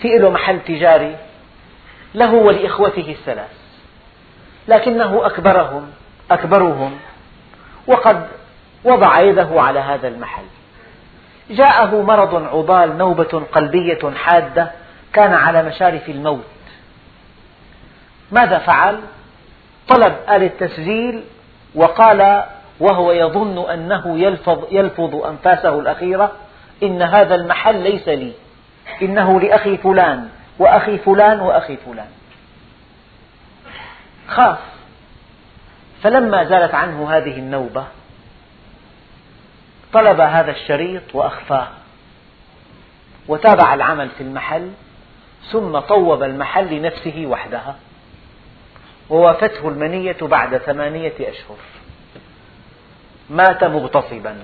[0.00, 1.16] في له محل تجاري
[2.14, 3.50] له ولإخوته الثلاث
[4.68, 5.90] لكنه أكبرهم
[6.30, 6.98] أكبرهم
[7.86, 8.28] وقد
[8.84, 10.44] وضع يده على هذا المحل.
[11.50, 14.72] جاءه مرض عضال نوبة قلبية حادة
[15.12, 16.44] كان على مشارف الموت.
[18.32, 19.00] ماذا فعل؟
[19.88, 21.24] طلب آلة تسجيل
[21.74, 22.44] وقال
[22.80, 26.32] وهو يظن أنه يلفظ, يلفظ أنفاسه الأخيرة
[26.82, 28.32] إن هذا المحل ليس لي.
[29.02, 32.10] إنه لأخي فلان وأخي فلان وأخي فلان.
[34.28, 34.58] خاف.
[36.02, 37.84] فلما زالت عنه هذه النوبة
[39.92, 41.68] طلب هذا الشريط وأخفاه.
[43.28, 44.70] وتابع العمل في المحل
[45.52, 47.76] ثم طوب المحل لنفسه وحدها.
[49.10, 51.56] ووافته المنية بعد ثمانية أشهر.
[53.30, 54.36] مات مغتصبا.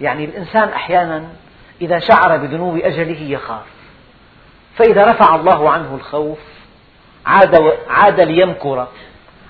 [0.00, 1.24] يعني الإنسان أحيانا
[1.80, 3.64] إذا شعر بذنوب أجله يخاف.
[4.76, 6.38] فإذا رفع الله عنه الخوف
[7.26, 8.86] عاد, عاد ليمكر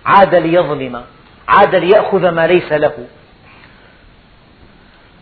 [0.07, 1.05] عاد ليظلم
[1.49, 3.07] عاد ليأخذ ما ليس له.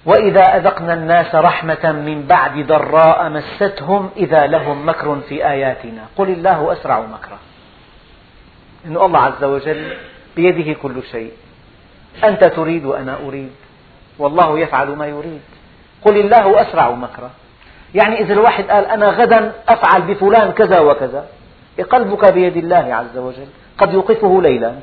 [0.07, 6.03] وإذا أذقنا الناس رحمة من بعد ضراء مستهم إذا لهم مكر في آياتنا.
[6.17, 7.39] قل الله أسرع مكرا
[8.87, 9.97] إن الله عز وجل
[10.37, 11.33] بيده كل شيء.
[12.25, 13.53] أنت تريد وأنا أريد.
[14.19, 15.41] والله يفعل ما يريد.
[16.05, 17.31] قل الله أسرع مكرا
[17.95, 21.29] يعني إذا الواحد قال أنا غدا أفعل بفلان كذا وكذا
[21.91, 23.47] قلبك بيد الله عز وجل.
[23.79, 24.75] قد يوقفه ليلا.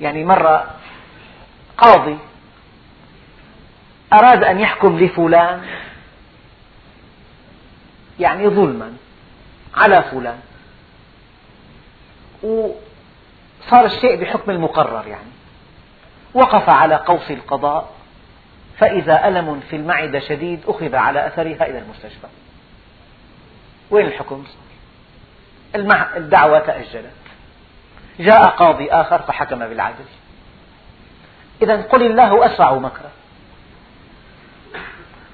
[0.00, 0.70] يعني مرة
[1.78, 2.18] قاضي
[4.12, 5.60] أراد أن يحكم لفلان
[8.20, 8.92] يعني ظلما.
[9.74, 10.40] على فلان.
[12.42, 15.32] وصار الشيء بحكم المقرر يعني.
[16.34, 17.90] وقف على قوس القضاء
[18.78, 22.26] فإذا ألم في المعدة شديد أخذ على أثرها إلى المستشفى.
[23.90, 24.44] وين الحكم؟
[26.16, 27.12] الدعوة تأجلت.
[28.20, 30.04] جاء قاضي آخر فحكم بالعدل.
[31.62, 33.10] إذا قل الله أسرع مكرا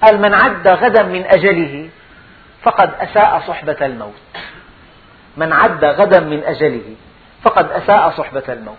[0.03, 1.89] قال من عد غدا من أجله
[2.69, 4.15] فقد أساء صحبة الموت.
[5.37, 6.97] من عد غدا من أجله
[7.43, 8.77] فقد أساء صحبة الموت.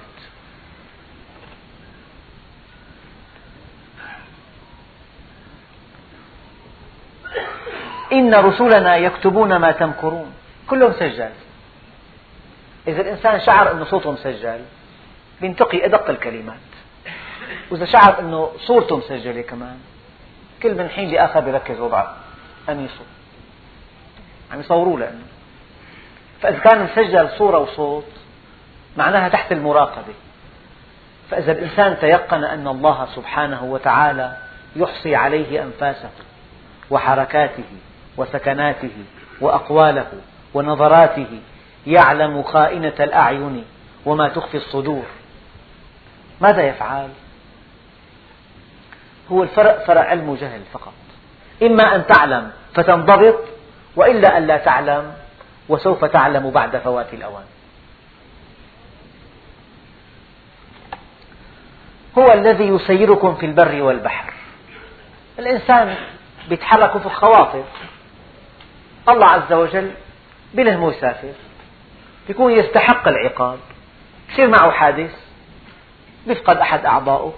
[8.12, 10.34] إن رسلنا يكتبون ما تمكرون.
[10.70, 11.30] كله مسجل
[12.88, 14.62] إذا الإنسان شعر أن صوته مسجل
[15.42, 16.70] بينتقي أدق الكلمات.
[17.72, 19.78] وإذا شعر أنه صورته مسجلة كمان
[20.64, 22.08] كل من حين لآخر بيركز وضع
[22.68, 23.06] قميصه
[24.52, 25.26] عم يصوروه لأنه
[26.42, 28.06] فإذا كان مسجل صورة وصوت
[28.98, 30.14] معناها تحت المراقبة.
[31.32, 34.38] فإذا الإنسان تيقن أن الله سبحانه وتعالى
[34.76, 36.10] يحصي عليه أنفاسه
[36.90, 37.64] وحركاته
[38.18, 39.04] وسكناته
[39.42, 40.12] وأقواله
[40.54, 41.40] ونظراته
[41.88, 43.66] يعلم خائنة الأعين
[44.06, 45.06] وما تخفي الصدور.
[46.42, 47.10] ماذا يفعل؟
[49.32, 50.94] هو الفرق فرق علم وجهل فقط.
[51.64, 53.59] إما أن تعلم فتنضبط
[53.96, 55.14] وإلا أن لا تعلم
[55.70, 57.46] وسوف تعلم بعد فوات الأوان.
[62.18, 64.34] هو الذي يسيركم في البر والبحر.
[65.40, 65.96] الإنسان
[66.52, 67.64] يتحرك في الخواطر.
[69.10, 69.92] الله عز وجل
[70.54, 71.34] بلهمه يسافر
[72.30, 73.60] يكون يستحق العقاب.
[74.32, 75.12] يصير معه حادث.
[76.28, 77.34] يفقد أحد أعضائه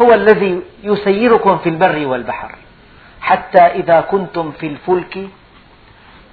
[0.00, 2.54] هو الذي يسيركم في البر والبحر.
[3.20, 5.28] حتى إذا كنتم في الفلك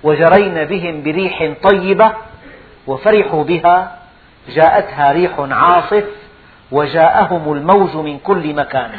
[0.04, 2.14] وجرين بهم بريح طيبة
[2.88, 3.98] وفرحوا بها
[4.50, 6.04] جاءتها ريح عاصف
[6.72, 8.92] وجاءهم الموج من كل مكان.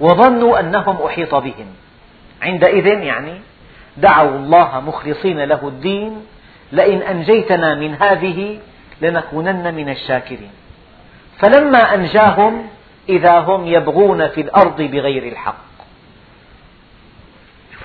[0.00, 1.66] وظنوا أنهم أحيط بهم.
[2.42, 3.40] عندئذ يعني
[3.96, 6.26] دعوا الله مخلصين له الدين
[6.72, 8.58] لئن أنجيتنا من هذه
[9.00, 10.50] لنكونن من الشاكرين.
[11.38, 12.66] فلما أنجاهم
[13.08, 15.69] إذا هم يبغون في الأرض بغير الحق.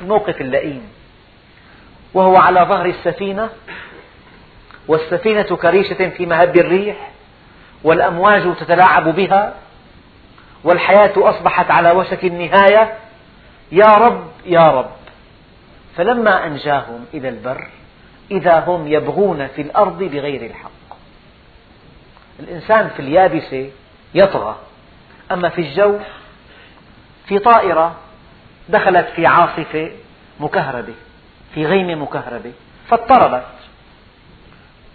[0.01, 0.89] الموقف اللئيم
[2.13, 3.49] وهو على ظهر السفينة
[4.87, 7.11] والسفينة كريشة في مهب الريح
[7.83, 9.53] والأمواج تتلاعب بها
[10.63, 12.93] والحياة أصبحت على وشك النهاية
[13.71, 14.91] يا رب يا رب.
[15.97, 17.67] فلما أنجاهم إلى البر
[18.31, 20.71] إذا هم يبغون في الأرض بغير الحق.
[22.39, 23.69] الإنسان في اليابسة
[24.13, 24.55] يطغى
[25.31, 25.99] أما في الجو
[27.25, 27.95] في طائرة
[28.69, 29.91] دخلت في عاصفة
[30.39, 30.93] مكهربة
[31.53, 32.51] في غيمة مكهربة
[32.87, 33.45] فاضطربت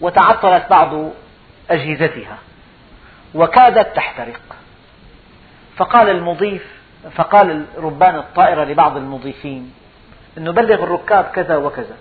[0.00, 1.10] وتعطلت بعض
[1.70, 2.38] أجهزتها
[3.34, 4.40] وكادت تحترق.
[5.76, 6.80] فقال المضيف
[7.14, 9.72] فقال ربان الطائرة لبعض المضيفين
[10.38, 11.96] أنه بلغ الركاب كذا وكذا.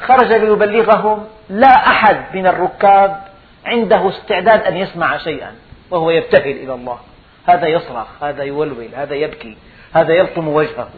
[0.00, 3.20] خرج ليبلغهم لا أحد من الركاب
[3.66, 5.54] عنده استعداد أن يسمع شيئا
[5.90, 6.98] وهو يبتهل إلى الله.
[7.46, 9.56] هذا يصرخ هذا يولول هذا يبكي.
[9.94, 10.88] هذا يلطم وجهه.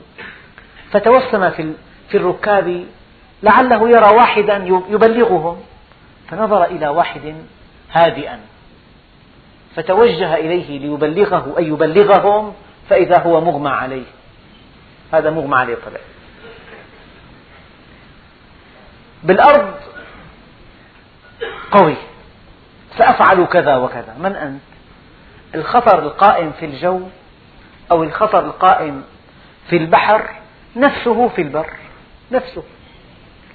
[0.90, 1.51] فتوسم
[2.09, 2.86] في الركاب
[3.42, 5.62] لعله يرى واحدا يبلغهم.
[6.28, 7.34] فنظر إلى واحد
[7.92, 8.40] هادئا.
[9.76, 12.55] فتوجه إليه ليبلغه أي يبلغهم
[12.88, 14.07] فإذا هو مغمى عليه.
[15.12, 16.01] هذا مغمى عليه طلع
[19.22, 19.74] بالأرض
[21.70, 21.97] قوي.
[22.99, 24.16] سأفعل كذا وكذا.
[24.18, 24.61] من أنت؟
[25.55, 27.01] الخطر القائم في الجو
[27.93, 29.03] أو الخطر القائم
[29.68, 30.30] في البحر
[30.76, 31.70] نفسه في البر
[32.32, 32.62] نفسه.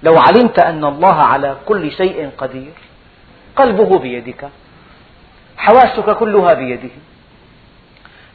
[0.03, 2.73] لو علمت أن الله على كل شيء قدير
[3.55, 4.49] قلبه بيدك
[5.57, 6.89] حواسك كلها بيده.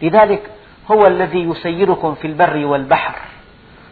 [0.03, 0.51] لذلك
[0.91, 3.15] هو الذي يسيركم في البر والبحر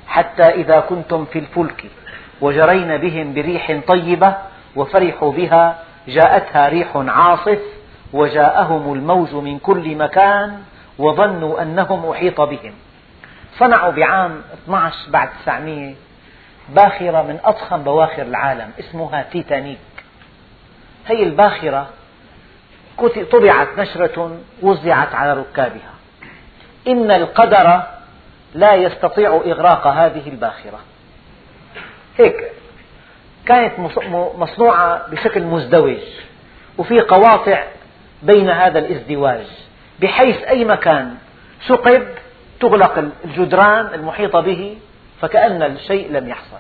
[0.06, 1.84] حتى إذا كنتم في الفلك
[2.40, 4.36] وجرين بهم بريح طيبة
[4.76, 5.78] وفرحوا بها
[6.08, 7.58] جاءتها ريح عاصف
[8.12, 10.62] وجاءهم الموج من كل مكان.
[10.98, 12.72] وظنوا أنهم أحيط بهم.
[13.58, 15.94] صنعوا بعام 12 بعد 900
[16.68, 19.78] باخرة من أضخم بواخر العالم اسمها تيتانيك.
[21.06, 21.90] هي الباخرة
[23.32, 25.94] طبعت نشرة وزعت على ركابها.
[26.88, 27.82] إن القدر
[28.54, 30.80] لا يستطيع إغراق هذه الباخرة.
[32.18, 32.52] هيك
[33.46, 33.78] كانت
[34.38, 36.02] مصنوعة بشكل مزدوج
[36.78, 37.64] وفي قواطع
[38.22, 39.46] بين هذا الازدواج.
[40.04, 41.14] بحيث أي مكان
[41.68, 42.06] ثقب
[42.60, 44.76] تغلق الجدران المحيطة به
[45.20, 46.58] فكأن الشيء لم يحصل.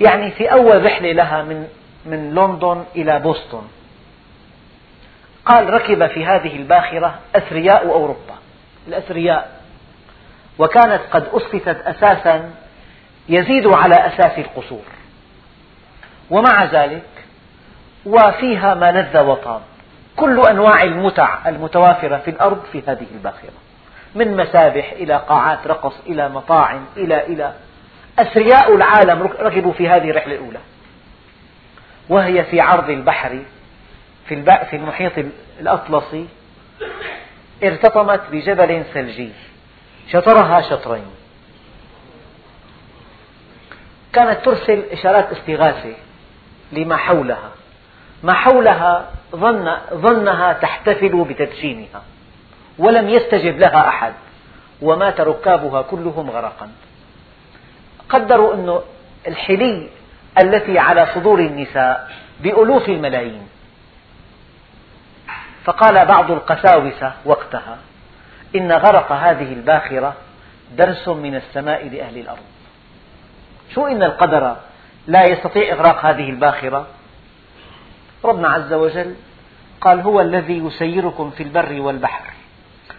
[0.00, 1.68] يعني في أول رحلة لها من
[2.06, 3.62] من لندن إلى بوسطن.
[5.44, 8.34] قال ركب في هذه الباخرة أثرياء أوروبا
[8.88, 9.60] الأثرياء.
[10.58, 12.50] وكانت قد أسست أساسا
[13.28, 14.84] يزيد على أساس القصور.
[16.30, 17.08] ومع ذلك
[18.06, 19.62] وفيها ما لذ وطاب.
[20.16, 23.52] كل أنواع المتع المتوافرة في الأرض في هذه الباخرة.
[24.14, 27.52] من مسابح إلى قاعات رقص إلى مطاعم إلى إلى.
[28.18, 30.58] أثرياء العالم ركبوا في هذه الرحلة الأولى.
[32.08, 33.42] وهي في عرض البحر
[34.28, 35.12] في في المحيط
[35.60, 36.26] الأطلسي.
[37.64, 39.32] ارتطمت بجبل ثلجي.
[40.12, 41.06] شطرها شطرين.
[44.12, 45.94] كانت ترسل إشارات استغاثة
[46.72, 47.50] لما حولها.
[48.22, 52.02] ما حولها ظن ظنها تحتفل بتدشينها
[52.78, 54.12] ولم يستجب لها أحد
[54.82, 56.68] ومات ركابها كلهم غرقا.
[58.08, 58.80] قدروا أن
[59.28, 59.88] الحلي
[60.38, 62.10] التي على صدور النساء
[62.40, 63.48] بألوف الملايين.
[65.64, 67.78] فقال بعض القساوسة وقتها
[68.56, 70.14] إن غرق هذه الباخرة
[70.76, 72.46] درس من السماء لأهل الأرض.
[73.74, 74.56] شو إن القدر
[75.06, 76.86] لا يستطيع إغراق هذه الباخرة؟
[78.26, 79.14] ربنا عز وجل
[79.80, 82.32] قال هو الذي يسيركم في البر والبحر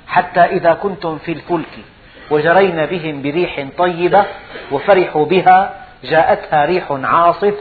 [0.07, 1.79] حتى إذا كنتم في الفلك
[2.31, 4.25] وجرين بهم بريح طيبة
[4.71, 5.73] وفرحوا بها
[6.03, 7.55] جاءتها ريح عاصف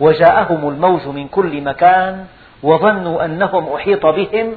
[0.00, 2.26] وجاءهم الموج من كل مكان
[2.62, 4.52] وظنوا أنهم أحيط بهم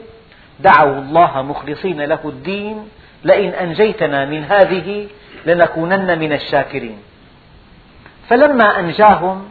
[0.60, 2.90] دعوا الله مخلصين له الدين
[3.24, 5.08] لئن أنجيتنا من هذه
[5.46, 6.98] لنكونن من الشاكرين
[8.30, 9.46] فلما أنجاهم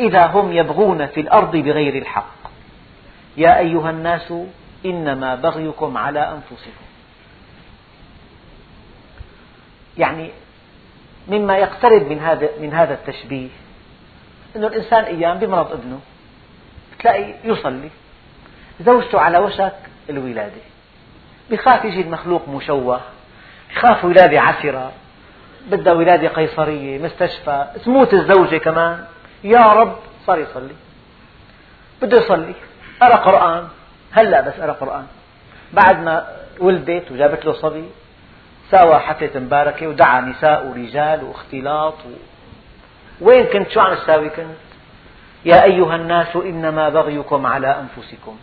[0.00, 2.41] إذا هم يبغون في الأرض بغير الحق
[3.36, 4.32] يا أيها الناس
[4.86, 6.84] إنما بغيكم على أنفسكم.
[9.98, 10.30] يعني
[11.28, 13.48] مما يقترب من هذا من هذا التشبيه
[14.56, 16.00] أن الإنسان أيام بمرض ابنه
[16.98, 17.90] تلاقي يصلي
[18.80, 19.74] زوجته على وشك
[20.10, 20.62] الولادة
[21.50, 23.00] بخاف يجي المخلوق مشوه
[23.74, 24.92] بخاف ولادة عسرة
[25.70, 29.04] بدها ولادة قيصرية مستشفى تموت الزوجة كمان
[29.44, 30.74] يا رب صار يصلي
[32.02, 32.54] بده يصلي.
[33.02, 33.68] قرأ قرآن.
[34.12, 35.06] هلا بس قرأ قرآن.
[35.72, 36.26] بعد ما
[36.58, 37.84] ولدت وجابت له صبي
[38.70, 42.12] ساوى حفلة مباركة ودعا نساء ورجال واختلاط و...
[43.20, 44.62] وين كنت؟ شو عم تساوي كنت؟
[45.44, 48.36] يا أيها الناس إنما بغيكم على أنفسكم.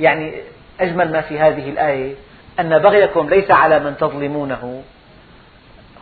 [0.00, 0.42] يعني
[0.80, 2.14] أجمل ما في هذه الآية
[2.60, 4.82] أن بغيكم ليس على من تظلمونه.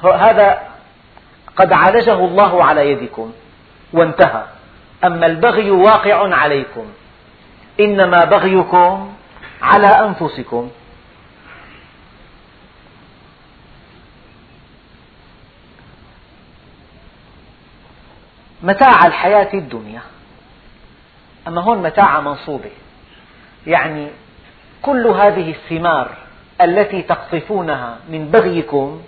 [0.03, 0.59] هذا
[1.57, 3.33] قد عالجه الله على يدكم
[3.93, 4.45] وانتهى.
[5.05, 6.87] أما البغي واقع عليكم.
[7.81, 9.13] إنما بغيكم
[9.63, 10.71] على أنفسكم.
[18.63, 20.01] متاع الحياة الدنيا.
[21.49, 22.71] أما هون متاع منصوبة.
[23.67, 24.09] يعني
[24.83, 26.11] كل هذه الثمار
[26.61, 29.03] التي تقطفونها من بغيكم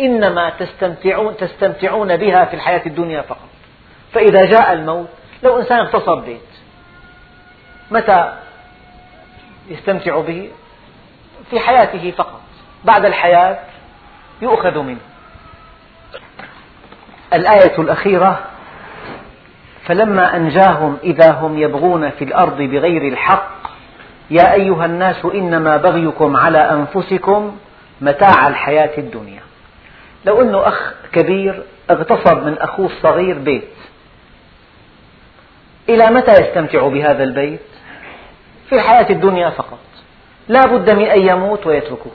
[0.00, 3.48] إنما تستمتعون, تستمتعون بها في الحياة الدنيا فقط.
[4.12, 5.08] فإذا جاء الموت
[5.42, 6.53] لو إنسان اغتصب بيت
[7.90, 8.32] متى
[9.68, 10.50] يستمتع به؟
[11.50, 12.40] في حياته فقط.
[12.84, 13.58] بعد الحياة
[14.42, 15.00] يؤخذ منه.
[17.32, 18.40] الآية الأخيرة
[19.84, 23.50] فلما أنجاهم إذا هم يبغون في الأرض بغير الحق
[24.30, 27.56] يا أيها الناس إنما بغيكم على أنفسكم
[28.00, 29.40] متاع الحياة الدنيا.
[30.24, 33.68] لو أنه أخ كبير اغتصب من أخوه الصغير بيت
[35.88, 37.60] إلى متى يستمتع بهذا البيت؟
[38.68, 39.78] في الحياة الدنيا فقط.
[40.48, 42.10] لا بد من أن يموت ويتركه.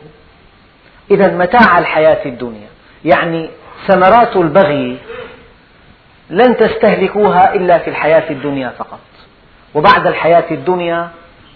[1.11, 2.67] إذا متاع الحياة الدنيا.
[3.05, 3.49] يعني
[3.87, 4.97] ثمرات البغي
[6.29, 8.99] لن تستهلكوها إلا في الحياة الدنيا فقط.
[9.75, 11.09] وبعد الحياة الدنيا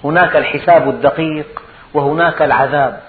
[0.04, 1.64] هناك الحساب الدقيق
[1.94, 3.02] وهناك العذاب.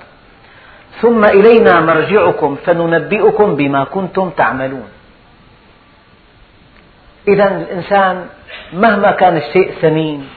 [1.01, 4.89] ثم إلينا مرجعكم فننبئكم بما كنتم تعملون.
[7.29, 8.27] إذا الإنسان
[8.73, 10.29] مهما كان الشيء ثمين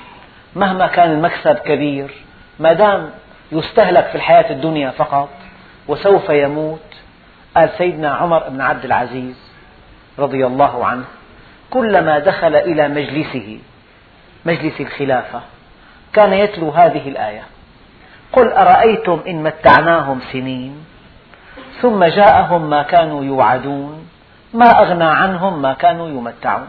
[0.56, 2.14] مهما كان المكسب كبير
[2.60, 3.10] ما دام
[3.52, 5.30] يستهلك في الحياة الدنيا فقط
[5.88, 6.80] وسوف يموت
[7.56, 9.36] قال سيدنا عمر بن عبد العزيز
[10.20, 11.06] رضي الله عنه
[11.70, 13.60] كلما دخل إلى مجلسه
[14.46, 15.42] مجلس الخلافة
[16.14, 17.44] كان يتلو هذه الآية
[18.34, 20.86] قل أرأيتم إن متعناهم سنين
[21.82, 24.08] ثم جاءهم ما كانوا يوعدون
[24.54, 26.68] ما أغنى عنهم ما كانوا يمتعون.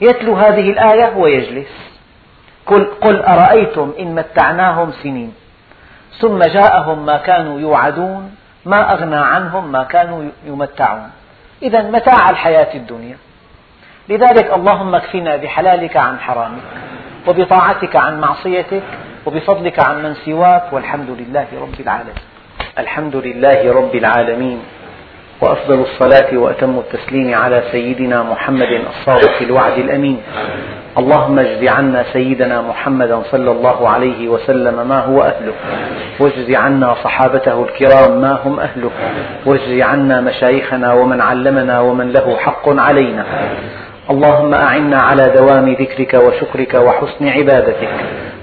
[0.00, 1.97] يتلو هذه الآية ويجلس.
[2.68, 5.34] قل, قل أرأيتم إن متعناهم سنين
[6.18, 11.10] ثم جاءهم ما كانوا يوعدون ما أغنى عنهم ما كانوا يمتعون.
[11.62, 13.16] إذا متاع الحياة الدنيا.
[14.08, 16.62] لذلك اللهم اكفنا بحلالك عن حرامك
[17.26, 18.82] وبطاعتك عن معصيتك
[19.26, 22.14] وبفضلك عن من سواك والحمد لله رب العالمين.
[22.78, 24.62] الحمد لله رب العالمين.
[25.40, 30.20] وأفضل الصلاة وأتم التسليم على سيدنا محمد الصادق الوعد الأمين.
[30.98, 35.52] اللهم اجز عنا سيدنا محمدا صلى الله عليه وسلم ما هو أهله.
[36.20, 38.90] واجز عنا صحابته الكرام ما هم أهله.
[39.46, 43.24] واجز عنا مشايخنا ومن علمنا ومن له حق علينا.
[44.10, 47.88] اللهم أعنا على دوام ذكرك وشكرك وحسن عبادتك.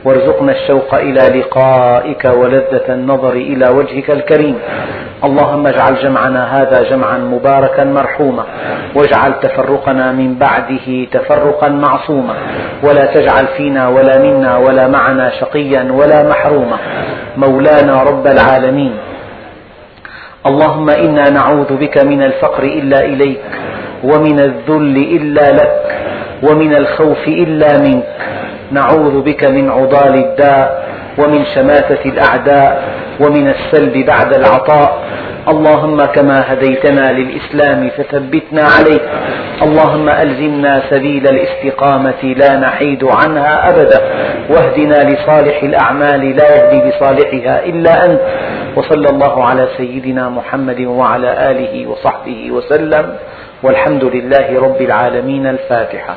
[0.05, 4.59] وارزقنا الشوق إلى لقائك ولذة النظر إلى وجهك الكريم.
[5.23, 8.43] اللهم اجعل جمعنا هذا جمعا مباركا مرحوما
[8.95, 12.35] واجعل تفرقنا من بعده تفرقا معصوما.
[12.83, 16.77] ولا تجعل فينا ولا منا ولا معنا شقيا ولا محروما.
[17.37, 18.93] مولانا رب العالمين
[20.45, 23.41] اللهم إنا نعوذ بك من الفقر إلا إليك
[24.03, 25.75] ومن الذل إلا لك
[26.43, 28.15] ومن الخوف إلا منك.
[28.71, 30.85] نعوذ بك من عضال الداء
[31.17, 32.83] ومن شماتة الأعداء
[33.19, 35.03] ومن السلب بعد العطاء.
[35.47, 38.99] اللهم كما هديتنا للإسلام فثبتنا عليه.
[39.63, 44.01] اللهم ألزمنا سبيل الاستقامة لا نحيد عنها أبدا.
[44.49, 48.21] واهدنا لصالح الأعمال لا يهدي بصالحها إلا أنت.
[48.75, 53.15] وصلى الله على سيدنا محمد وعلى آله وصحبه وسلم.
[53.63, 55.47] والحمد لله رب العالمين.
[55.47, 56.15] الفاتحة.